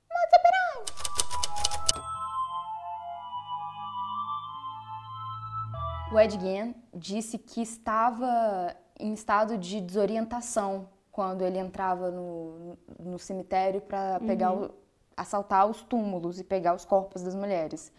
O 6.12 6.18
Ed 6.20 6.38
Gein 6.38 6.74
disse 6.94 7.38
que 7.38 7.62
estava 7.62 8.76
em 9.00 9.14
estado 9.14 9.56
de 9.56 9.80
desorientação 9.80 10.88
quando 11.10 11.42
ele 11.42 11.58
entrava 11.58 12.10
no, 12.10 12.76
no 12.98 13.18
cemitério 13.18 13.80
para 13.80 14.20
pegar 14.20 14.52
o- 14.52 14.70
assaltar 15.16 15.66
os 15.66 15.82
túmulos 15.82 16.38
e 16.38 16.44
pegar 16.44 16.74
os 16.74 16.84
corpos 16.84 17.22
das 17.22 17.34
mulheres. 17.34 17.90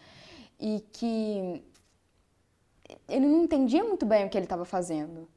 E 0.60 0.84
que 0.94 1.64
ele 3.08 3.28
não 3.28 3.44
entendia 3.44 3.84
muito 3.84 4.06
bem 4.06 4.26
o 4.26 4.30
que 4.30 4.38
ele 4.38 4.46
estava 4.46 4.66
fazendo. 4.66 5.28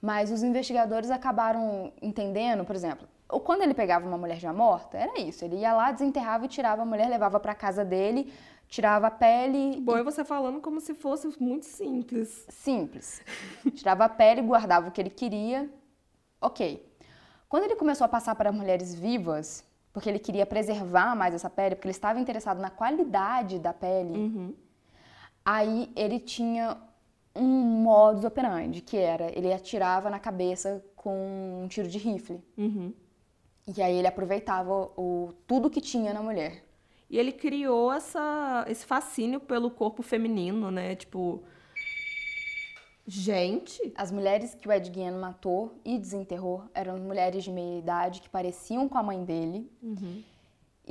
Mas 0.00 0.30
os 0.30 0.42
investigadores 0.42 1.10
acabaram 1.10 1.92
entendendo, 2.00 2.64
por 2.64 2.74
exemplo, 2.74 3.06
ou 3.28 3.40
quando 3.40 3.62
ele 3.62 3.74
pegava 3.74 4.06
uma 4.06 4.18
mulher 4.18 4.38
já 4.38 4.52
morta, 4.52 4.96
era 4.96 5.20
isso. 5.20 5.44
Ele 5.44 5.56
ia 5.56 5.72
lá, 5.72 5.92
desenterrava 5.92 6.46
e 6.46 6.48
tirava 6.48 6.82
a 6.82 6.84
mulher, 6.84 7.08
levava 7.08 7.38
para 7.38 7.54
casa 7.54 7.84
dele, 7.84 8.32
tirava 8.66 9.08
a 9.08 9.10
pele. 9.10 9.80
Bom 9.80 9.96
é 9.96 10.02
você 10.02 10.24
falando 10.24 10.60
como 10.60 10.80
se 10.80 10.94
fosse 10.94 11.28
muito 11.38 11.66
simples. 11.66 12.46
Simples. 12.48 13.20
Tirava 13.74 14.04
a 14.06 14.08
pele, 14.08 14.42
guardava 14.42 14.88
o 14.88 14.90
que 14.90 15.00
ele 15.00 15.10
queria. 15.10 15.68
Ok. 16.40 16.86
Quando 17.48 17.64
ele 17.64 17.76
começou 17.76 18.04
a 18.04 18.08
passar 18.08 18.34
para 18.34 18.50
mulheres 18.50 18.94
vivas, 18.94 19.64
porque 19.92 20.08
ele 20.08 20.18
queria 20.18 20.46
preservar 20.46 21.14
mais 21.14 21.34
essa 21.34 21.50
pele, 21.50 21.74
porque 21.74 21.88
ele 21.88 21.92
estava 21.92 22.18
interessado 22.20 22.58
na 22.60 22.70
qualidade 22.70 23.58
da 23.58 23.72
pele, 23.72 24.16
Uhum. 24.16 24.54
Aí 25.44 25.90
ele 25.96 26.18
tinha 26.18 26.76
um 27.34 27.46
modus 27.46 28.24
operandi, 28.24 28.80
que 28.80 28.96
era 28.96 29.30
ele 29.36 29.52
atirava 29.52 30.10
na 30.10 30.18
cabeça 30.18 30.84
com 30.96 31.62
um 31.62 31.68
tiro 31.68 31.88
de 31.88 31.98
rifle. 31.98 32.42
Uhum. 32.56 32.92
E 33.76 33.82
aí 33.82 33.96
ele 33.96 34.06
aproveitava 34.06 34.72
o, 34.96 35.32
tudo 35.46 35.70
que 35.70 35.80
tinha 35.80 36.12
na 36.12 36.22
mulher. 36.22 36.64
E 37.08 37.18
ele 37.18 37.32
criou 37.32 37.92
essa, 37.92 38.64
esse 38.68 38.84
fascínio 38.84 39.40
pelo 39.40 39.70
corpo 39.70 40.02
feminino, 40.02 40.70
né? 40.70 40.94
Tipo. 40.94 41.42
Gente! 43.06 43.92
As 43.96 44.12
mulheres 44.12 44.54
que 44.54 44.68
o 44.68 44.72
Ed 44.72 44.92
Gein 44.92 45.12
matou 45.12 45.74
e 45.84 45.98
desenterrou 45.98 46.62
eram 46.72 46.98
mulheres 46.98 47.42
de 47.42 47.50
meia 47.50 47.78
idade 47.78 48.20
que 48.20 48.28
pareciam 48.28 48.88
com 48.88 48.96
a 48.96 49.02
mãe 49.02 49.24
dele. 49.24 49.68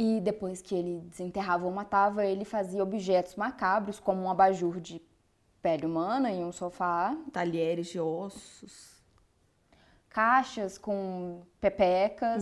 E 0.02 0.22
depois 0.22 0.62
que 0.62 0.74
ele 0.74 1.02
desenterrava 1.10 1.66
ou 1.66 1.72
matava, 1.74 2.26
ele 2.26 2.46
fazia 2.46 2.82
objetos 2.82 3.36
macabros, 3.36 4.00
como 4.00 4.22
um 4.22 4.30
abajur 4.32 4.80
de 4.80 5.02
pele 5.62 5.86
humana 5.86 6.32
e 6.32 6.42
um 6.42 6.54
sofá, 6.54 7.18
Talheres 7.34 7.88
de 7.88 8.00
ossos. 8.00 8.94
caixas 10.10 10.78
com 10.78 11.42
pepecas. 11.60 12.42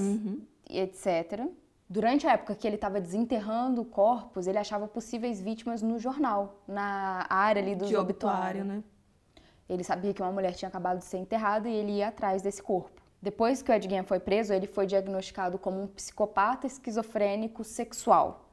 e 0.69 0.79
etc. 0.79 1.47
Durante 1.89 2.27
a 2.27 2.33
época 2.33 2.53
que 2.53 2.67
ele 2.67 2.75
estava 2.75 3.01
desenterrando 3.01 3.83
corpos, 3.83 4.45
ele 4.45 4.59
achava 4.59 4.87
possíveis 4.87 5.41
vítimas 5.41 5.81
no 5.81 5.97
jornal, 5.97 6.61
na 6.67 7.25
área 7.27 7.59
ali 7.59 7.71
obituários. 7.71 7.99
obituário, 8.03 8.65
né? 8.65 8.83
Ele 9.67 9.83
sabia 9.83 10.13
que 10.13 10.21
uma 10.21 10.31
mulher 10.31 10.53
tinha 10.53 10.69
acabado 10.69 10.99
de 10.99 11.05
ser 11.05 11.17
enterrada 11.17 11.67
e 11.67 11.73
ele 11.73 11.93
ia 11.93 12.09
atrás 12.09 12.43
desse 12.43 12.61
corpo. 12.61 12.96
Depois 13.21 13.61
que 13.61 13.71
o 13.71 13.73
Ed 13.73 13.89
Gein 13.89 14.03
foi 14.03 14.19
preso, 14.19 14.53
ele 14.53 14.67
foi 14.67 14.85
diagnosticado 14.85 15.57
como 15.57 15.81
um 15.81 15.87
psicopata 15.87 16.67
esquizofrênico 16.67 17.63
sexual. 17.63 18.49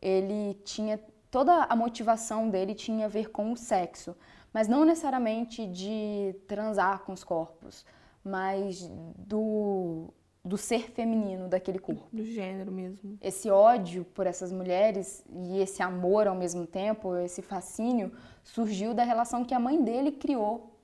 Ele 0.00 0.54
tinha 0.64 1.00
toda 1.30 1.64
a 1.64 1.76
motivação 1.76 2.48
dele 2.48 2.74
tinha 2.74 3.06
a 3.06 3.08
ver 3.08 3.30
com 3.30 3.52
o 3.52 3.56
sexo, 3.56 4.16
mas 4.52 4.66
não 4.66 4.84
necessariamente 4.84 5.66
de 5.66 6.34
transar 6.46 7.00
com 7.00 7.12
os 7.12 7.22
corpos, 7.22 7.84
mas 8.24 8.88
do 9.16 10.12
do 10.44 10.56
ser 10.56 10.90
feminino 10.92 11.46
daquele 11.46 11.78
corpo 11.78 12.08
Do 12.10 12.24
gênero 12.24 12.72
mesmo. 12.72 13.18
esse 13.20 13.50
ódio 13.50 14.04
por 14.14 14.26
essas 14.26 14.50
mulheres 14.50 15.22
e 15.30 15.60
esse 15.60 15.82
amor 15.82 16.26
ao 16.26 16.34
mesmo 16.34 16.66
tempo, 16.66 17.16
esse 17.16 17.42
fascínio, 17.42 18.12
surgiu 18.42 18.94
da 18.94 19.04
relação 19.04 19.44
que 19.44 19.52
a 19.52 19.60
mãe 19.60 19.82
dele 19.82 20.12
criou 20.12 20.74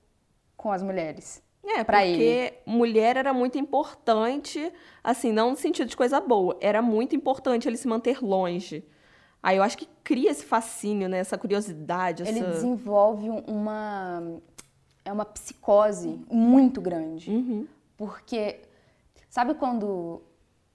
com 0.55 0.71
as 0.71 0.83
mulheres. 0.83 1.41
É, 1.67 1.83
Pra 1.83 1.99
porque 1.99 2.53
mulher 2.65 3.17
era 3.17 3.33
muito 3.33 3.57
importante, 3.57 4.71
assim, 5.03 5.31
não 5.31 5.51
no 5.51 5.55
sentido 5.57 5.87
de 5.89 5.97
coisa 5.97 6.19
boa, 6.21 6.55
era 6.61 6.81
muito 6.81 7.15
importante 7.15 7.67
ele 7.67 7.77
se 7.77 7.87
manter 7.87 8.23
longe. 8.23 8.83
Aí 9.41 9.57
eu 9.57 9.63
acho 9.63 9.77
que 9.77 9.87
cria 10.03 10.31
esse 10.31 10.43
fascínio, 10.45 11.07
né? 11.07 11.19
Essa 11.19 11.37
curiosidade, 11.37 12.23
Ele 12.23 12.39
essa... 12.39 12.49
desenvolve 12.51 13.29
uma 13.47 14.21
é 15.03 15.11
uma 15.13 15.25
psicose 15.25 16.19
muito 16.31 16.81
grande, 16.81 17.29
Uhum. 17.29 17.67
porque 17.95 18.61
sabe 19.29 19.53
quando 19.53 20.19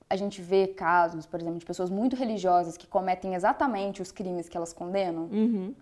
a 0.08 0.14
gente 0.14 0.40
vê 0.40 0.68
casos, 0.68 1.26
por 1.26 1.40
exemplo, 1.40 1.58
de 1.58 1.64
pessoas 1.66 1.90
muito 1.90 2.14
religiosas 2.14 2.76
que 2.76 2.86
cometem 2.86 3.34
exatamente 3.34 4.00
os 4.00 4.12
crimes 4.12 4.48
que 4.48 4.56
elas 4.56 4.72
condenam? 4.72 5.24
Uhum. 5.32 5.74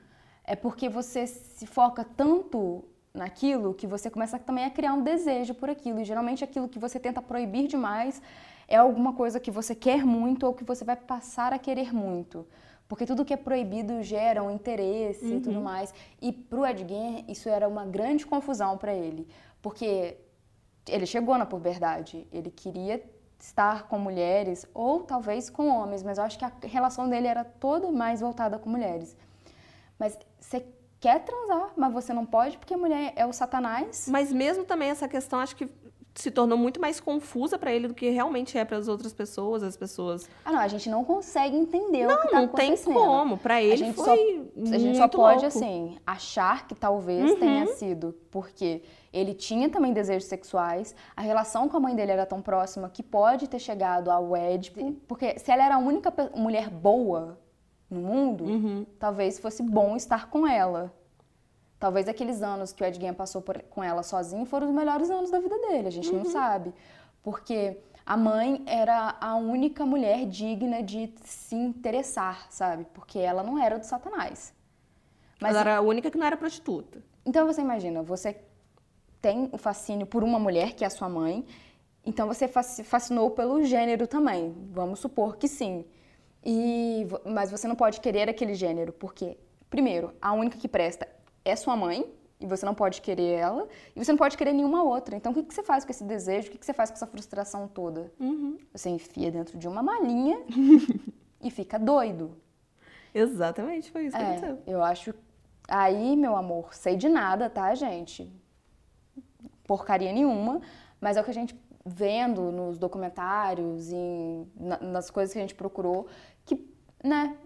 É 0.45 0.57
porque 0.57 0.89
você 0.89 1.27
se 1.27 1.67
foca 1.67 2.05
tanto 2.17 2.85
naquilo 3.19 3.75
que 3.75 3.87
você 3.87 4.09
começa 4.09 4.39
também 4.39 4.65
a 4.65 4.71
criar 4.71 4.95
um 4.95 5.03
desejo 5.03 5.55
por 5.55 5.69
aquilo. 5.69 6.01
E 6.01 6.05
geralmente 6.05 6.45
aquilo 6.45 6.69
que 6.69 6.79
você 6.79 6.99
tenta 6.99 7.21
proibir 7.21 7.67
demais 7.67 8.23
é 8.67 8.77
alguma 8.77 9.13
coisa 9.13 9.41
que 9.41 9.51
você 9.51 9.75
quer 9.75 10.05
muito 10.05 10.47
ou 10.47 10.55
que 10.55 10.65
você 10.65 10.85
vai 10.85 10.97
passar 10.97 11.53
a 11.53 11.59
querer 11.59 11.93
muito. 11.93 12.47
Porque 12.89 13.05
tudo 13.05 13.25
que 13.25 13.35
é 13.35 13.37
proibido 13.37 14.03
gera 14.03 14.43
um 14.43 14.51
interesse 14.51 15.35
e 15.35 15.41
tudo 15.41 15.61
mais. 15.61 15.93
E 16.23 16.33
pro 16.33 16.65
Ed 16.65 16.87
Gein, 16.89 17.25
isso 17.29 17.49
era 17.49 17.69
uma 17.69 17.85
grande 17.85 18.25
confusão 18.25 18.79
para 18.79 18.95
ele. 18.95 19.29
Porque 19.61 20.17
ele 20.89 21.05
chegou 21.05 21.37
na 21.37 21.45
puberdade, 21.45 22.27
ele 22.33 22.51
queria 22.51 23.03
estar 23.39 23.87
com 23.89 23.99
mulheres 23.99 24.67
ou 24.73 25.03
talvez 25.03 25.51
com 25.51 25.69
homens, 25.69 26.03
mas 26.03 26.19
eu 26.19 26.25
acho 26.25 26.39
que 26.39 26.45
a 26.45 26.53
relação 26.63 27.09
dele 27.09 27.27
era 27.27 27.45
toda 27.45 27.91
mais 27.93 28.21
voltada 28.21 28.59
com 28.59 28.71
mulheres. 28.71 29.15
Mas 29.99 30.19
você 30.41 30.65
quer 31.01 31.21
transar, 31.25 31.71
mas 31.77 31.93
você 31.93 32.13
não 32.13 32.27
pode 32.27 32.59
porque 32.59 32.75
a 32.75 32.79
mulher 32.79 33.13
é 33.17 33.25
o 33.27 33.33
satanás. 33.33 34.07
Mas 34.11 34.33
mesmo 34.33 34.65
também 34.65 34.91
essa 34.91 35.07
questão, 35.09 35.39
acho 35.41 35.55
que 35.57 35.69
se 36.15 36.33
tornou 36.33 36.59
muito 36.59 36.81
mais 36.81 36.99
confusa 36.99 37.57
pra 37.57 37.73
ele 37.73 37.87
do 37.87 37.95
que 37.95 38.09
realmente 38.11 38.59
é 38.59 38.65
para 38.65 38.77
as 38.77 38.89
outras 38.89 39.13
pessoas, 39.13 39.63
as 39.63 39.77
pessoas... 39.77 40.29
Ah, 40.45 40.51
não, 40.51 40.59
a 40.59 40.67
gente 40.67 40.91
não 40.91 41.05
consegue 41.05 41.57
entender 41.57 42.07
o 42.07 42.09
que 42.09 42.25
Não, 42.25 42.31
tá 42.33 42.41
não 42.41 42.49
tem 42.49 42.77
como. 42.77 43.39
Pra 43.39 43.63
ele 43.63 43.77
gente 43.77 43.95
foi 43.95 44.05
só- 44.57 44.75
A 44.75 44.79
gente 44.79 44.99
só 44.99 45.07
pode, 45.07 45.43
louco. 45.43 45.47
assim, 45.47 45.97
achar 46.05 46.67
que 46.67 46.75
talvez 46.75 47.31
Uhum. 47.31 47.39
tenha 47.39 47.67
sido 47.69 48.17
porque 48.33 48.83
ele 49.13 49.33
tinha 49.33 49.69
também 49.69 49.93
desejos 49.93 50.29
sexuais, 50.29 50.93
a 51.17 51.23
relação 51.23 51.69
com 51.69 51.77
a 51.77 51.81
mãe 51.81 51.95
dele 51.95 52.11
era 52.11 52.27
tão 52.27 52.43
próxima 52.43 52.89
que 52.91 53.03
pode 53.03 53.49
ter 53.49 53.61
chegado 53.61 54.11
ao 54.11 54.35
Édipo, 54.35 54.93
porque 55.07 55.39
se 55.39 55.53
ela 55.53 55.63
era 55.65 55.77
a 55.77 55.79
única 55.79 56.13
mulher 56.35 56.69
boa 56.69 57.39
no 57.91 58.01
mundo, 58.01 58.45
Uhum. 58.45 58.87
talvez 58.99 59.39
fosse 59.39 59.63
bom 59.63 59.97
estar 59.97 60.29
com 60.31 60.47
ela. 60.47 60.93
Talvez 61.79 62.09
aqueles 62.09 62.43
anos 62.43 62.73
que 62.73 62.83
o 62.83 62.87
Ed 62.87 62.99
Gein 63.01 63.15
passou 63.15 63.41
por- 63.41 63.63
com 63.71 63.83
ela 63.83 64.03
sozinho 64.03 64.45
foram 64.45 64.69
os 64.69 64.75
melhores 64.75 65.11
anos 65.11 65.31
da 65.31 65.39
vida 65.39 65.57
dele, 65.59 65.89
a 65.89 65.93
gente 65.93 66.13
não 66.13 66.25
sabe. 66.25 66.75
Porque 67.23 67.79
a 68.05 68.17
mãe 68.17 68.63
era 68.67 69.17
a 69.21 69.37
única 69.37 69.87
mulher 69.87 70.27
digna 70.27 70.83
de 70.83 71.13
se 71.25 71.55
interessar, 71.55 72.47
sabe? 72.51 72.85
Porque 72.93 73.19
ela 73.19 73.43
não 73.43 73.59
era 73.59 73.79
do 73.79 73.85
Satanás. 73.85 74.53
Mas 75.41 75.53
Ela 75.53 75.61
era 75.61 75.77
a 75.77 75.81
única 75.81 76.11
que 76.11 76.19
não 76.19 76.27
era 76.27 76.37
prostituta. 76.37 77.03
então 77.25 77.47
você 77.47 77.61
imagina, 77.61 78.03
você 78.03 78.37
tem 79.21 79.49
o 79.53 79.59
fascínio 79.59 80.07
por 80.07 80.25
uma 80.25 80.39
mulher, 80.39 80.73
que 80.75 80.83
é 80.85 80.87
a 80.87 80.91
sua 80.91 81.09
mãe, 81.09 81.45
então 82.05 82.27
você 82.27 82.49
fasci- 82.49 82.83
fascinou 82.83 83.31
pelo 83.31 83.63
gênero 83.65 84.07
também. 84.07 84.55
Vamos 84.73 84.99
supor 85.01 85.37
que 85.37 85.47
sim. 85.47 85.85
E, 86.51 87.07
mas 87.27 87.51
você 87.51 87.69
não 87.69 87.77
pode 87.77 88.01
querer 88.01 88.27
aquele 88.31 88.55
gênero, 88.55 88.91
porque, 88.91 89.37
primeiro, 89.69 90.13
a 90.23 90.33
única 90.33 90.57
que 90.57 90.67
presta 90.67 91.07
é 91.45 91.55
sua 91.55 91.77
mãe, 91.77 92.11
e 92.41 92.47
você 92.47 92.65
não 92.65 92.75
pode 92.75 93.03
querer 93.03 93.33
ela, 93.33 93.69
e 93.95 94.03
você 94.03 94.11
não 94.13 94.17
pode 94.17 94.35
querer 94.37 94.55
nenhuma 94.55 94.83
outra. 94.83 95.15
Então 95.15 95.33
o 95.33 95.35
que, 95.35 95.43
que 95.43 95.53
você 95.53 95.63
faz 95.63 95.85
com 95.85 95.91
esse 95.91 96.05
desejo? 96.05 96.49
O 96.49 96.53
que, 96.53 96.59
que 96.59 96.65
você 96.65 96.73
faz 96.73 96.89
com 96.89 96.95
essa 96.97 97.07
frustração 97.07 97.69
toda? 97.69 98.11
Você 98.73 98.89
enfia 98.89 99.31
dentro 99.31 99.59
de 99.59 99.69
uma 99.69 99.83
malinha 99.83 100.39
e 101.43 101.51
fica 101.51 101.79
doido. 101.79 102.35
Exatamente, 103.13 103.91
foi 103.91 104.07
isso 104.07 104.17
que 104.17 104.23
É, 104.23 104.27
aconteceu. 104.27 104.59
eu 104.67 104.83
acho. 104.83 105.13
Aí, 105.69 106.17
meu 106.17 106.35
amor, 106.37 106.73
sei 106.75 106.97
de 106.97 107.09
nada, 107.11 107.51
tá, 107.51 107.75
gente? 107.75 108.33
Porcaria 109.67 110.13
nenhuma, 110.13 110.63
mas 111.01 111.17
é 111.17 111.21
o 111.21 111.25
que 111.25 111.31
a 111.31 111.35
gente 111.35 111.55
vendo 111.85 112.53
nos 112.53 112.79
documentários 112.79 113.91
e 113.91 114.47
na- 114.57 114.79
nas 114.79 115.11
coisas 115.11 115.33
que 115.33 115.39
a 115.39 115.43
gente 115.43 115.55
procurou, 115.55 116.07
né, 117.03 117.37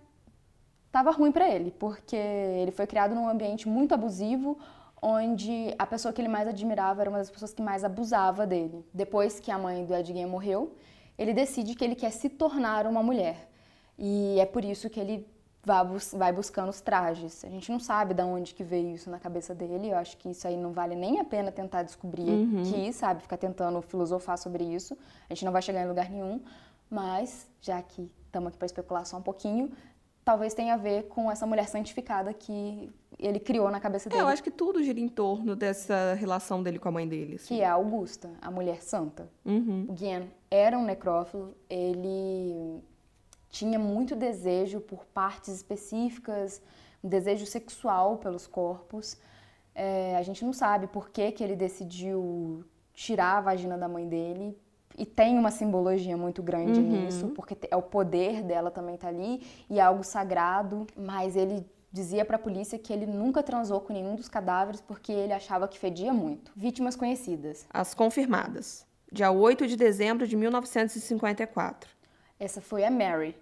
tava 0.91 1.11
ruim 1.11 1.33
pra 1.33 1.49
ele, 1.49 1.71
porque 1.71 2.17
ele 2.17 2.71
foi 2.71 2.87
criado 2.87 3.15
num 3.15 3.29
ambiente 3.29 3.69
muito 3.69 3.93
abusivo, 3.95 4.59
onde 5.01 5.75
a 5.79 5.87
pessoa 5.87 6.13
que 6.13 6.21
ele 6.21 6.29
mais 6.29 6.47
admirava 6.47 7.01
era 7.01 7.11
uma 7.11 7.19
das 7.19 7.31
pessoas 7.31 7.53
que 7.53 7.63
mais 7.63 7.83
abusava 7.85 8.47
dele. 8.47 8.85
Depois 8.95 9.41
que 9.41 9.51
a 9.51 9.59
mãe 9.59 9.85
do 9.85 9.95
Ed 9.95 10.13
Gein 10.13 10.27
morreu, 10.27 10.75
ele 11.19 11.33
decide 11.35 11.75
que 11.75 11.85
ele 11.85 11.95
quer 11.95 12.11
se 12.11 12.29
tornar 12.29 12.87
uma 12.87 13.03
mulher. 13.03 13.49
E 13.99 14.39
é 14.39 14.47
por 14.47 14.65
isso 14.65 14.89
que 14.89 14.99
ele 15.01 15.27
vai, 15.65 15.85
bus- 15.85 16.13
vai 16.13 16.33
buscando 16.33 16.69
os 16.71 16.81
trajes. 16.81 17.45
A 17.45 17.49
gente 17.49 17.71
não 17.71 17.79
sabe 17.81 18.15
de 18.15 18.23
onde 18.23 18.55
que 18.55 18.63
veio 18.65 18.91
isso 18.95 19.11
na 19.11 19.19
cabeça 19.19 19.55
dele. 19.55 19.91
Eu 19.91 19.97
acho 19.97 20.17
que 20.17 20.31
isso 20.31 20.47
aí 20.47 20.57
não 20.57 20.73
vale 20.73 20.95
nem 20.95 21.21
a 21.21 21.25
pena 21.25 21.51
tentar 21.53 21.83
descobrir 21.83 22.49
aqui, 22.61 22.93
sabe? 22.93 23.23
Ficar 23.23 23.37
tentando 23.37 23.81
filosofar 23.83 24.39
sobre 24.39 24.65
isso. 24.65 24.97
A 25.29 25.35
gente 25.35 25.45
não 25.45 25.53
vai 25.53 25.63
chegar 25.63 25.83
em 25.83 25.89
lugar 25.89 26.09
nenhum. 26.11 26.41
Mas, 26.93 27.47
já 27.63 27.81
que 27.81 28.11
estamos 28.27 28.49
aqui 28.49 28.59
para 28.59 28.67
especular 28.67 29.07
só 29.07 29.17
um 29.17 29.23
pouquinho, 29.23 29.73
talvez 30.23 30.53
tenha 30.53 30.75
a 30.75 30.77
ver 30.77 31.05
com 31.05 31.31
essa 31.31 31.47
mulher 31.47 31.67
santificada 31.67 32.35
que 32.35 32.93
ele 33.19 33.41
criou 33.41 33.71
na 33.71 33.81
cabeça 33.81 34.09
É, 34.09 34.11
dele. 34.11 34.23
eu 34.23 34.29
acho 34.29 34.43
que 34.43 34.51
tudo 34.51 34.83
gira 34.83 35.01
em 35.01 35.09
torno 35.09 35.57
dessa 35.57 36.13
relação 36.15 36.63
dele 36.63 36.79
com 36.79 36.89
a 36.89 36.93
mãe 36.93 37.09
dele. 37.09 37.37
assim. 37.37 37.55
Que 37.55 37.61
é 37.63 37.65
a 37.67 37.73
Augusta, 37.73 38.31
a 38.43 38.51
mulher 38.51 38.83
santa. 38.83 39.27
Uhum. 39.45 39.87
O 39.89 39.93
Guian 39.95 40.25
era 40.51 40.79
um 40.79 40.85
necrófilo, 40.85 41.57
ele 41.71 42.79
tinha 43.49 43.79
muito 43.79 44.15
desejo 44.15 44.81
por 44.81 45.07
partes 45.07 45.55
específicas, 45.55 46.61
um 47.03 47.09
desejo 47.09 47.47
sexual 47.47 48.19
pelos 48.19 48.47
corpos. 48.47 49.17
É, 49.75 50.15
a 50.17 50.23
gente 50.23 50.45
não 50.45 50.53
sabe 50.53 50.87
por 50.89 51.09
que, 51.09 51.33
que 51.33 51.43
ele 51.43 51.57
decidiu 51.57 52.65
tirar 52.93 53.39
a 53.39 53.41
vagina 53.41 53.79
da 53.79 53.89
mãe 53.89 54.07
dele. 54.07 54.55
E 54.97 55.07
tem 55.07 55.39
uma 55.39 55.51
simbologia 55.51 56.17
muito 56.17 56.43
grande 56.43 56.81
nisso, 56.81 57.29
porque 57.29 57.57
é 57.71 57.77
o 57.77 57.83
poder 57.83 58.43
dela 58.43 58.71
também 58.71 58.97
tá 58.97 59.09
ali 59.09 59.43
e 59.69 59.79
é 59.79 59.83
algo 59.83 60.05
sagrado. 60.05 60.87
Mas 60.97 61.37
ele 61.37 61.67
dizia 61.93 62.25
para 62.25 62.37
a 62.37 62.39
polícia 62.39 62.79
que 62.79 62.93
ele 62.93 63.07
nunca 63.07 63.43
transou 63.43 63.81
com 63.81 63.93
nenhum 63.93 64.15
dos 64.15 64.29
cadáveres 64.29 64.81
porque 64.81 65.13
ele 65.13 65.33
achava 65.33 65.69
que 65.69 65.79
fedia 65.79 66.13
muito. 66.13 66.51
Vítimas 66.57 66.97
conhecidas. 66.97 67.67
As 67.71 67.95
confirmadas. 67.95 68.87
Dia 69.11 69.31
8 69.31 69.67
de 69.67 69.77
dezembro 69.77 70.27
de 70.27 70.35
1954. 70.37 71.91
Essa 72.41 72.61
foi 72.61 72.85
a 72.85 72.91
Mary. 72.91 73.37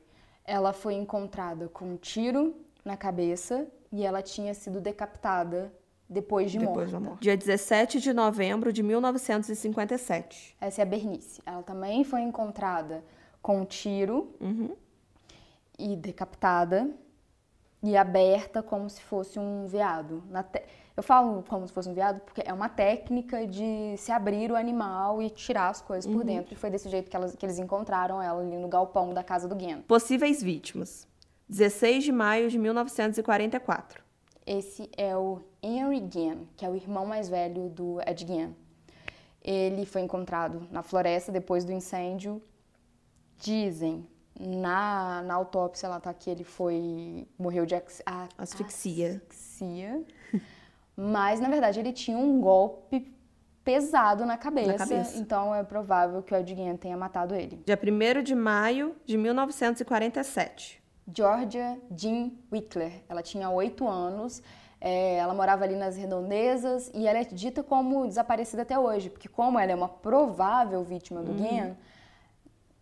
Ela 0.45 0.73
foi 0.73 0.95
encontrada 0.95 1.69
com 1.69 1.85
um 1.85 1.97
tiro 1.97 2.57
na 2.85 2.97
cabeça 2.97 3.67
e 3.93 4.05
ela 4.05 4.21
tinha 4.21 4.53
sido 4.53 4.81
decapitada 4.81 5.73
depois 6.11 6.51
de 6.51 6.59
Depois 6.59 6.93
morta. 6.93 7.19
Dia 7.21 7.37
17 7.37 8.01
de 8.01 8.13
novembro 8.13 8.73
de 8.73 8.83
1957. 8.83 10.57
Essa 10.61 10.81
é 10.81 10.83
a 10.83 10.87
Bernice. 10.87 11.41
Ela 11.47 11.63
também 11.63 12.03
foi 12.03 12.21
encontrada 12.23 13.05
com 13.41 13.61
um 13.61 13.65
tiro 13.65 14.35
Uhum. 14.41 14.75
e 15.79 15.95
decapitada 15.97 16.91
e 17.83 17.97
aberta 17.97 18.63
como 18.63 18.91
se 18.91 19.01
fosse 19.01 19.39
um 19.39 19.67
veado. 19.67 20.23
Na 20.29 20.43
te- 20.43 20.63
Eu 20.97 21.03
falo 21.03 21.43
como 21.49 21.67
se 21.67 21.73
fosse 21.73 21.89
um 21.89 21.95
veado 21.95 22.21
porque 22.21 22.43
é 22.45 22.53
uma 22.53 22.69
técnica 22.69 23.47
de 23.47 23.95
se 23.97 24.13
abrir 24.13 24.51
o 24.53 24.57
animal 24.57 25.23
e 25.23 25.31
tirar 25.31 25.71
as 25.71 25.81
coisas 25.81 26.05
Uhum. 26.05 26.19
por 26.19 26.25
dentro. 26.27 26.53
E 26.53 26.57
foi 26.57 26.69
desse 26.69 26.91
jeito 26.91 27.09
que, 27.09 27.17
elas- 27.17 27.35
que 27.35 27.47
eles 27.47 27.59
encontraram 27.59 28.21
ela 28.21 28.43
ali 28.43 28.59
no 28.59 28.69
galpão 28.69 29.15
da 29.15 29.23
casa 29.25 29.49
do 29.49 29.55
Guian. 29.55 29.81
Possíveis 29.83 30.43
vítimas. 30.43 31.09
16 31.49 32.05
de 32.05 32.13
maio 32.13 32.51
de 32.51 32.59
1944. 32.59 34.03
Esse 34.47 34.91
é 34.97 35.17
o 35.17 35.41
Henry 35.63 36.01
Guian, 36.01 36.39
que 36.57 36.65
é 36.65 36.69
o 36.69 36.75
irmão 36.75 37.05
mais 37.07 37.29
velho 37.29 37.69
do 37.69 38.01
Ed 38.07 38.25
Guian. 38.25 38.53
Ele 39.43 39.87
foi 39.87 40.03
encontrado 40.03 40.67
na 40.71 40.83
floresta 40.83 41.31
depois 41.33 41.65
do 41.65 41.73
incêndio 41.73 42.43
Dizem, 43.39 44.07
na, 44.39 45.23
na 45.23 45.35
autópsia 45.35 45.89
lá 45.89 45.99
tá 45.99 46.13
que 46.13 46.29
ele 46.29 46.45
foi. 46.45 47.27
morreu 47.39 47.65
de 47.65 47.75
a- 47.75 48.29
Asfixia. 48.37 49.23
asfixia. 49.31 50.05
Mas, 50.95 51.41
na 51.41 51.49
verdade, 51.49 51.81
ele 51.81 51.93
tinha 51.93 52.19
um 52.19 52.39
golpe 52.39 53.11
pesado 53.65 54.27
na 54.27 54.37
cabeça. 54.37 54.75
cabeça. 54.77 55.19
Então 55.19 55.55
é 55.55 55.63
provável 55.65 56.23
que 56.23 56.35
o 56.35 56.37
Ed 56.37 56.55
Gein 56.55 56.77
tenha 56.77 56.97
matado 56.99 57.35
ele. 57.35 57.63
Dia 57.65 57.79
1 57.83 58.23
de 58.23 58.35
maio 58.35 58.95
de 59.07 59.17
1947. 59.17 60.83
Georgia 61.17 61.81
Jean 61.97 62.31
Wickler. 62.53 63.03
Ela 63.09 63.23
tinha 63.23 63.49
oito 63.49 63.89
anos. 63.89 64.43
É, 64.81 65.17
ela 65.17 65.35
morava 65.35 65.65
ali 65.65 65.77
nas 65.77 65.97
redondezas 65.97 66.91
e 66.95 67.07
ela 67.07 67.19
é 67.19 67.25
dita 67.25 67.63
como 67.63 68.07
desaparecida 68.07 68.63
até 68.63 68.79
hoje, 68.79 69.11
porque 69.11 69.29
como 69.29 69.59
ela 69.59 69.71
é 69.71 69.75
uma 69.75 69.89
provável 69.89 70.83
vítima 70.83 71.23
do 71.23 71.35
Guian, 71.35 71.77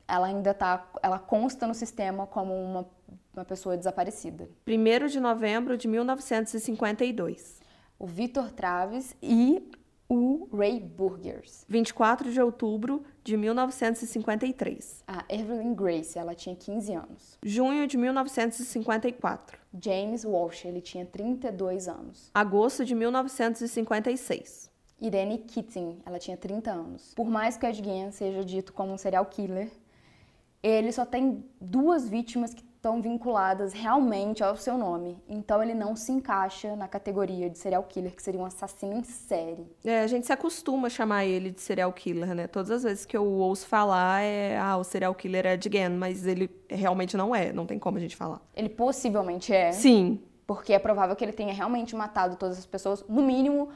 ela 0.07 0.29
ainda 0.29 0.55
tá, 0.55 0.89
ela 1.03 1.19
consta 1.19 1.67
no 1.67 1.75
sistema 1.75 2.27
como 2.27 2.55
uma, 2.55 2.87
uma 3.35 3.45
pessoa 3.45 3.77
desaparecida. 3.77 4.49
1 4.67 5.09
de 5.09 5.19
novembro 5.19 5.77
de 5.77 5.89
1952. 5.89 7.59
O 7.99 8.07
Victor 8.07 8.53
Traves 8.53 9.17
e 9.21 9.71
o 10.09 10.49
Ray 10.53 10.81
Burgers. 10.81 11.65
24 11.69 12.33
de 12.33 12.41
outubro 12.41 13.03
de 13.23 13.37
1953. 13.37 15.05
A 15.07 15.25
Evelyn 15.29 15.75
Grace, 15.75 16.19
ela 16.19 16.35
tinha 16.35 16.57
15 16.57 16.95
anos. 16.95 17.39
Junho 17.43 17.87
de 17.87 17.99
1954. 17.99 19.59
James 19.83 20.25
Walsh, 20.25 20.65
ele 20.65 20.81
tinha 20.81 21.05
32 21.05 21.89
anos. 21.89 22.31
Agosto 22.35 22.85
de 22.85 22.95
1956. 22.95 24.71
Irene 25.01 25.39
Keating, 25.39 26.01
ela 26.05 26.19
tinha 26.19 26.37
30 26.37 26.73
anos. 26.73 27.13
Por 27.15 27.29
mais 27.29 27.57
que 27.57 27.67
Ed 27.67 27.83
Gein 27.85 28.11
seja 28.11 28.45
dito 28.45 28.73
como 28.73 28.93
um 28.93 28.99
serial 28.99 29.27
killer, 29.27 29.71
ele 30.63 30.91
só 30.91 31.05
tem 31.05 31.45
duas 31.61 32.09
vítimas 32.09 32.53
que 32.53 32.65
estão 32.79 33.03
vinculadas 33.03 33.73
realmente 33.73 34.43
ao 34.43 34.57
seu 34.57 34.79
nome. 34.79 35.19
Então 35.29 35.61
ele 35.61 35.75
não 35.75 35.97
se 35.97 36.13
encaixa 36.13 36.77
na 36.77 36.87
categoria 36.87 37.51
de 37.51 37.59
serial 37.59 37.83
killer, 37.83 38.15
que 38.15 38.23
seria 38.23 38.41
um 38.41 38.45
assassino 38.45 38.95
em 38.95 39.03
série. 39.03 39.67
É, 39.85 40.01
a 40.01 40.07
gente 40.07 40.27
se 40.27 40.33
acostuma 40.33 40.87
a 40.87 40.91
chamar 40.91 41.25
ele 41.25 41.51
de 41.51 41.61
serial 41.61 41.93
killer, 41.93 42.35
né? 42.35 42.47
Todas 42.47 42.71
as 42.71 42.83
vezes 42.85 43.05
que 43.05 43.17
eu 43.17 43.27
ouço 43.27 43.67
falar 43.67 44.23
é, 44.23 44.57
ah, 44.57 44.77
o 44.77 44.85
serial 44.85 45.13
killer 45.15 45.45
é 45.45 45.55
Ed 45.55 45.69
Gein, 45.71 45.91
mas 45.91 46.25
ele 46.25 46.49
realmente 46.71 47.17
não 47.17 47.35
é, 47.35 47.53
não 47.53 47.67
tem 47.67 47.81
como 47.81 47.99
a 47.99 48.01
gente 48.01 48.15
falar. 48.15 48.41
Ele 48.55 48.69
possivelmente 48.69 49.53
é, 49.53 49.73
Sim, 49.73 50.21
porque 50.47 50.73
é 50.73 50.79
provável 50.79 51.17
que 51.17 51.25
ele 51.25 51.33
tenha 51.33 51.53
realmente 51.53 51.97
matado 51.97 52.37
todas 52.37 52.59
as 52.59 52.67
pessoas, 52.67 53.05
no 53.09 53.23
mínimo 53.23 53.71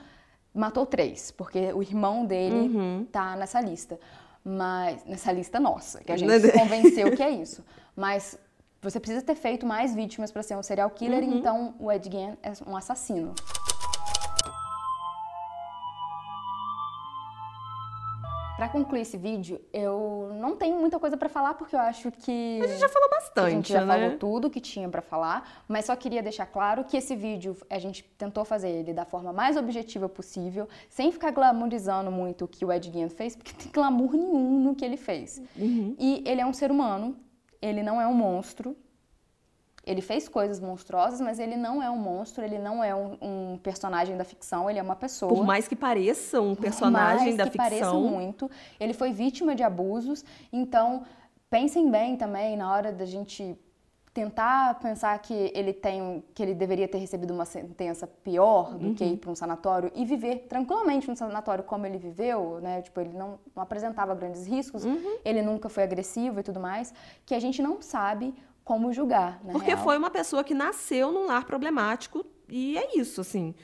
matou 0.55 0.87
três, 0.87 1.33
porque 1.33 1.73
o 1.73 1.83
irmão 1.83 2.25
dele 2.25 3.07
tá 3.11 3.35
nessa 3.35 3.61
lista. 3.61 3.99
Mas 4.45 5.05
nessa 5.05 5.33
lista 5.33 5.59
nossa, 5.59 6.03
que 6.05 6.13
a 6.13 6.17
gente 6.17 6.41
se 6.41 6.53
convenceu 6.53 7.17
que 7.17 7.23
é 7.23 7.31
isso. 7.31 7.65
Mas 7.97 8.39
você 8.83 8.99
precisa 8.99 9.25
ter 9.25 9.37
feito 9.37 9.65
mais 9.65 9.95
vítimas 9.95 10.33
para 10.33 10.43
ser 10.43 10.57
um 10.57 10.63
serial 10.63 10.91
killer, 10.91 11.23
então 11.23 11.75
o 11.79 11.91
Ed 11.91 12.11
Gein 12.11 12.37
é 12.43 12.53
um 12.67 12.77
assassino. 12.77 13.33
Pra 18.57 18.69
concluir 18.69 19.01
esse 19.01 19.17
vídeo, 19.17 19.61
eu 19.73 20.31
não 20.35 20.57
tenho 20.57 20.79
muita 20.79 20.99
coisa 20.99 21.17
pra 21.17 21.29
falar 21.29 21.55
porque 21.55 21.75
eu 21.75 21.81
acho 21.81 22.13
que 22.13 22.61
a 22.63 22.67
gente 22.67 22.81
já 22.81 22.89
falou 22.89 23.09
a 23.11 23.15
bastante, 23.17 23.51
gente 23.51 23.73
já 23.73 23.85
né? 23.85 23.95
falou 23.95 24.19
tudo 24.19 24.51
que 24.51 24.61
tinha 24.61 24.89
pra 24.89 25.03
falar, 25.03 25.63
mas 25.67 25.87
só 25.87 25.97
queria 25.97 26.23
deixar 26.23 26.47
claro 26.47 26.85
que 26.85 26.97
esse 26.97 27.17
vídeo 27.17 27.57
a 27.71 27.79
gente 27.79 28.05
tentou 28.17 28.45
fazer 28.45 28.69
ele 28.69 28.93
da 28.93 29.05
forma 29.05 29.33
mais 29.33 29.57
objetiva 29.57 30.09
possível, 30.09 30.69
sem 30.89 31.11
ficar 31.11 31.31
glamourizando 31.33 32.11
muito 32.11 32.45
o 32.45 32.49
que 32.49 32.65
o 32.65 32.73
Ed 32.73 32.91
Gein 32.93 33.09
fez, 33.09 33.35
porque 33.35 33.53
tem 33.53 33.71
glamour 33.73 34.13
nenhum 34.13 34.61
no 34.61 34.75
que 34.77 34.85
ele 34.85 34.97
fez. 34.97 35.41
Uhum. 35.57 35.97
E 35.99 36.23
ele 36.27 36.41
é 36.41 36.47
um 36.47 36.53
ser 36.53 36.71
humano, 36.71 37.17
ele 37.63 37.83
não 37.83 38.01
é 38.01 38.07
um 38.07 38.15
monstro. 38.15 38.77
Ele 39.85 40.01
fez 40.01 40.29
coisas 40.29 40.61
monstruosas, 40.61 41.21
mas 41.21 41.39
ele 41.41 41.57
não 41.57 41.83
é 41.83 41.91
um 41.91 41.97
monstro, 41.97 42.45
ele 42.45 42.59
não 42.59 42.85
é 42.85 42.95
um, 42.95 43.17
um 43.21 43.59
personagem 43.59 44.17
da 44.17 44.25
ficção, 44.25 44.69
ele 44.69 44.79
é 44.79 44.83
uma 44.83 44.95
pessoa. 44.95 45.35
Por 45.35 45.45
mais 45.45 45.67
que 45.67 45.75
pareça 45.75 46.41
um 46.41 46.55
Por 46.55 46.63
personagem 46.63 47.27
mais 47.27 47.37
da 47.37 47.49
que 47.51 47.57
pareça 47.57 47.87
ficção, 47.87 48.01
muito. 48.03 48.51
Ele 48.79 48.93
foi 48.93 49.13
vítima 49.13 49.57
de 49.57 49.63
abusos, 49.65 50.25
então 50.53 51.03
pensem 51.51 51.91
bem 51.91 52.17
também 52.17 52.57
na 52.57 52.73
hora 52.73 52.93
da 52.93 53.05
gente 53.05 53.59
tentar 54.15 54.79
pensar 54.79 55.19
que 55.21 55.51
ele 55.55 55.73
tem 55.73 56.23
que 56.35 56.43
ele 56.43 56.55
deveria 56.55 56.87
ter 56.87 56.99
recebido 56.99 57.33
uma 57.33 57.47
sentença 57.47 58.07
pior 58.07 58.75
do 58.75 58.95
que 58.95 59.05
ir 59.05 59.17
para 59.17 59.31
um 59.31 59.35
sanatório 59.35 59.91
e 59.95 60.05
viver 60.05 60.47
tranquilamente 60.49 61.09
no 61.09 61.17
sanatório 61.17 61.65
como 61.65 61.87
ele 61.87 61.97
viveu, 61.97 62.61
né? 62.61 62.83
Tipo, 62.83 63.01
ele 63.01 63.17
não, 63.17 63.39
não 63.55 63.63
apresentava 63.63 64.15
grandes 64.15 64.47
riscos, 64.47 64.85
ele 65.25 65.41
nunca 65.41 65.69
foi 65.69 65.83
agressivo 65.83 66.41
e 66.41 66.43
tudo 66.43 66.61
mais, 66.61 66.93
que 67.25 67.35
a 67.35 67.41
gente 67.41 67.63
não 67.63 67.81
sabe 67.81 68.35
como 68.63 68.93
julgar, 68.93 69.41
porque 69.51 69.73
real. 69.73 69.83
foi 69.83 69.99
uma 69.99 70.11
pessoa 70.11 70.45
que 70.45 70.55
nasceu 70.55 71.11
num 71.11 71.27
lar 71.27 71.45
problemático 71.45 72.25
e 72.49 72.79
é 72.79 72.97
isso, 72.97 73.21
assim. 73.21 73.55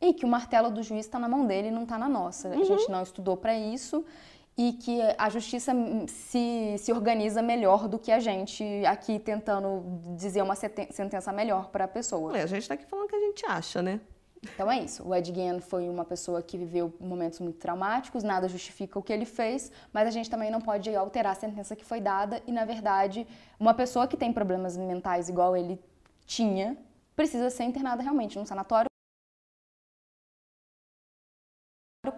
E 0.00 0.12
que 0.12 0.24
o 0.24 0.28
martelo 0.28 0.70
do 0.70 0.82
juiz 0.82 1.06
está 1.06 1.18
na 1.18 1.28
mão 1.28 1.46
dele 1.46 1.68
e 1.68 1.70
não 1.70 1.84
está 1.84 1.96
na 1.98 2.08
nossa. 2.08 2.48
A 2.48 2.64
gente 2.64 2.90
não 2.90 3.02
estudou 3.02 3.36
para 3.36 3.56
isso 3.56 4.04
e 4.58 4.72
que 4.72 5.00
a 5.16 5.30
justiça 5.30 5.72
se, 6.08 6.74
se 6.78 6.92
organiza 6.92 7.40
melhor 7.40 7.86
do 7.86 7.96
que 7.96 8.10
a 8.10 8.18
gente 8.18 8.64
aqui 8.84 9.20
tentando 9.20 10.00
dizer 10.16 10.42
uma 10.42 10.56
sentença 10.56 11.32
melhor 11.32 11.68
para 11.70 11.84
a 11.84 11.88
pessoa. 11.88 12.36
É, 12.36 12.42
a 12.42 12.46
gente 12.46 12.66
tá 12.66 12.74
aqui 12.74 12.84
falando 12.84 13.06
o 13.06 13.08
que 13.08 13.14
a 13.14 13.20
gente 13.20 13.46
acha, 13.46 13.80
né? 13.80 14.00
Então 14.42 14.70
é 14.70 14.80
isso. 14.80 15.06
O 15.06 15.14
Ed 15.14 15.32
Gein 15.32 15.60
foi 15.60 15.88
uma 15.88 16.04
pessoa 16.04 16.42
que 16.42 16.58
viveu 16.58 16.92
momentos 16.98 17.38
muito 17.38 17.58
traumáticos, 17.58 18.24
nada 18.24 18.48
justifica 18.48 18.98
o 18.98 19.02
que 19.02 19.12
ele 19.12 19.24
fez, 19.24 19.70
mas 19.92 20.08
a 20.08 20.10
gente 20.10 20.28
também 20.28 20.50
não 20.50 20.60
pode 20.60 20.92
alterar 20.94 21.32
a 21.32 21.36
sentença 21.36 21.76
que 21.76 21.84
foi 21.84 22.00
dada 22.00 22.42
e, 22.44 22.50
na 22.50 22.64
verdade, 22.64 23.26
uma 23.60 23.74
pessoa 23.74 24.08
que 24.08 24.16
tem 24.16 24.32
problemas 24.32 24.76
mentais 24.76 25.28
igual 25.28 25.56
ele 25.56 25.80
tinha 26.26 26.76
precisa 27.14 27.48
ser 27.48 27.64
internada 27.64 28.02
realmente 28.02 28.38
num 28.38 28.44
sanatório 28.44 28.88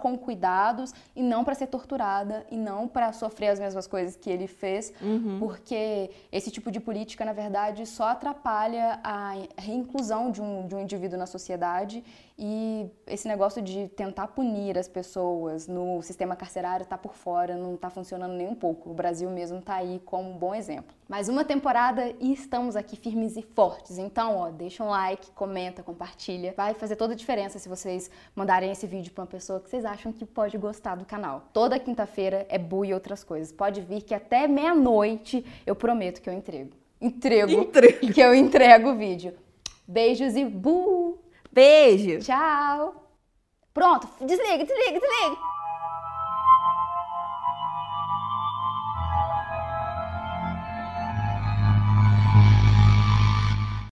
com 0.00 0.18
cuidados 0.18 0.92
e 1.14 1.22
não 1.22 1.44
para 1.44 1.54
ser 1.54 1.68
torturada 1.68 2.44
e 2.50 2.56
não 2.56 2.88
para 2.88 3.12
sofrer 3.12 3.48
as 3.48 3.60
mesmas 3.60 3.86
coisas 3.86 4.16
que 4.16 4.28
ele 4.28 4.46
fez, 4.46 4.92
porque 5.38 6.10
esse 6.32 6.50
tipo 6.50 6.70
de 6.70 6.80
política, 6.80 7.24
na 7.24 7.32
verdade, 7.32 7.86
só 7.86 8.08
atrapalha 8.08 8.98
a 9.04 9.34
reinclusão 9.58 10.30
de 10.30 10.40
um, 10.42 10.66
de 10.66 10.74
um 10.74 10.80
indivíduo 10.80 11.18
na 11.18 11.26
sociedade 11.26 12.02
e 12.42 12.90
esse 13.06 13.28
negócio 13.28 13.60
de 13.60 13.86
tentar 13.88 14.28
punir 14.28 14.78
as 14.78 14.88
pessoas 14.88 15.68
no 15.68 16.00
sistema 16.00 16.34
carcerário 16.34 16.86
tá 16.86 16.96
por 16.96 17.12
fora, 17.12 17.54
não 17.54 17.76
tá 17.76 17.90
funcionando 17.90 18.32
nem 18.32 18.48
um 18.48 18.54
pouco. 18.54 18.88
O 18.88 18.94
Brasil 18.94 19.28
mesmo 19.28 19.60
tá 19.60 19.74
aí 19.74 20.00
como 20.06 20.30
um 20.30 20.38
bom 20.38 20.54
exemplo. 20.54 20.96
Mais 21.06 21.28
uma 21.28 21.44
temporada 21.44 22.14
e 22.18 22.32
estamos 22.32 22.76
aqui 22.76 22.96
firmes 22.96 23.36
e 23.36 23.42
fortes. 23.42 23.98
Então, 23.98 24.38
ó, 24.38 24.50
deixa 24.50 24.82
um 24.82 24.88
like, 24.88 25.30
comenta, 25.32 25.82
compartilha. 25.82 26.54
Vai 26.56 26.72
fazer 26.72 26.96
toda 26.96 27.12
a 27.12 27.16
diferença 27.16 27.58
se 27.58 27.68
vocês 27.68 28.10
mandarem 28.34 28.70
esse 28.70 28.86
vídeo 28.86 29.12
pra 29.12 29.24
uma 29.24 29.30
pessoa 29.30 29.60
que 29.60 29.68
vocês 29.68 29.84
acham 29.84 30.10
que 30.10 30.24
pode 30.24 30.56
gostar 30.56 30.94
do 30.94 31.04
canal. 31.04 31.44
Toda 31.52 31.78
quinta-feira 31.78 32.46
é 32.48 32.56
Bu 32.56 32.86
e 32.86 32.94
outras 32.94 33.22
coisas. 33.22 33.52
Pode 33.52 33.82
vir 33.82 34.00
que 34.00 34.14
até 34.14 34.48
meia-noite 34.48 35.44
eu 35.66 35.76
prometo 35.76 36.22
que 36.22 36.30
eu 36.30 36.32
entrego. 36.32 36.70
Entrego. 36.98 37.52
Entrego. 37.52 37.98
Que 38.14 38.20
eu 38.22 38.34
entrego 38.34 38.92
o 38.92 38.96
vídeo. 38.96 39.34
Beijos 39.86 40.36
e 40.36 40.44
Bu! 40.46 41.18
Beijo! 41.52 42.20
Tchau! 42.20 42.94
Pronto, 43.72 44.08
desliga, 44.20 44.64
desliga, 44.64 44.98
desliga! 44.98 45.36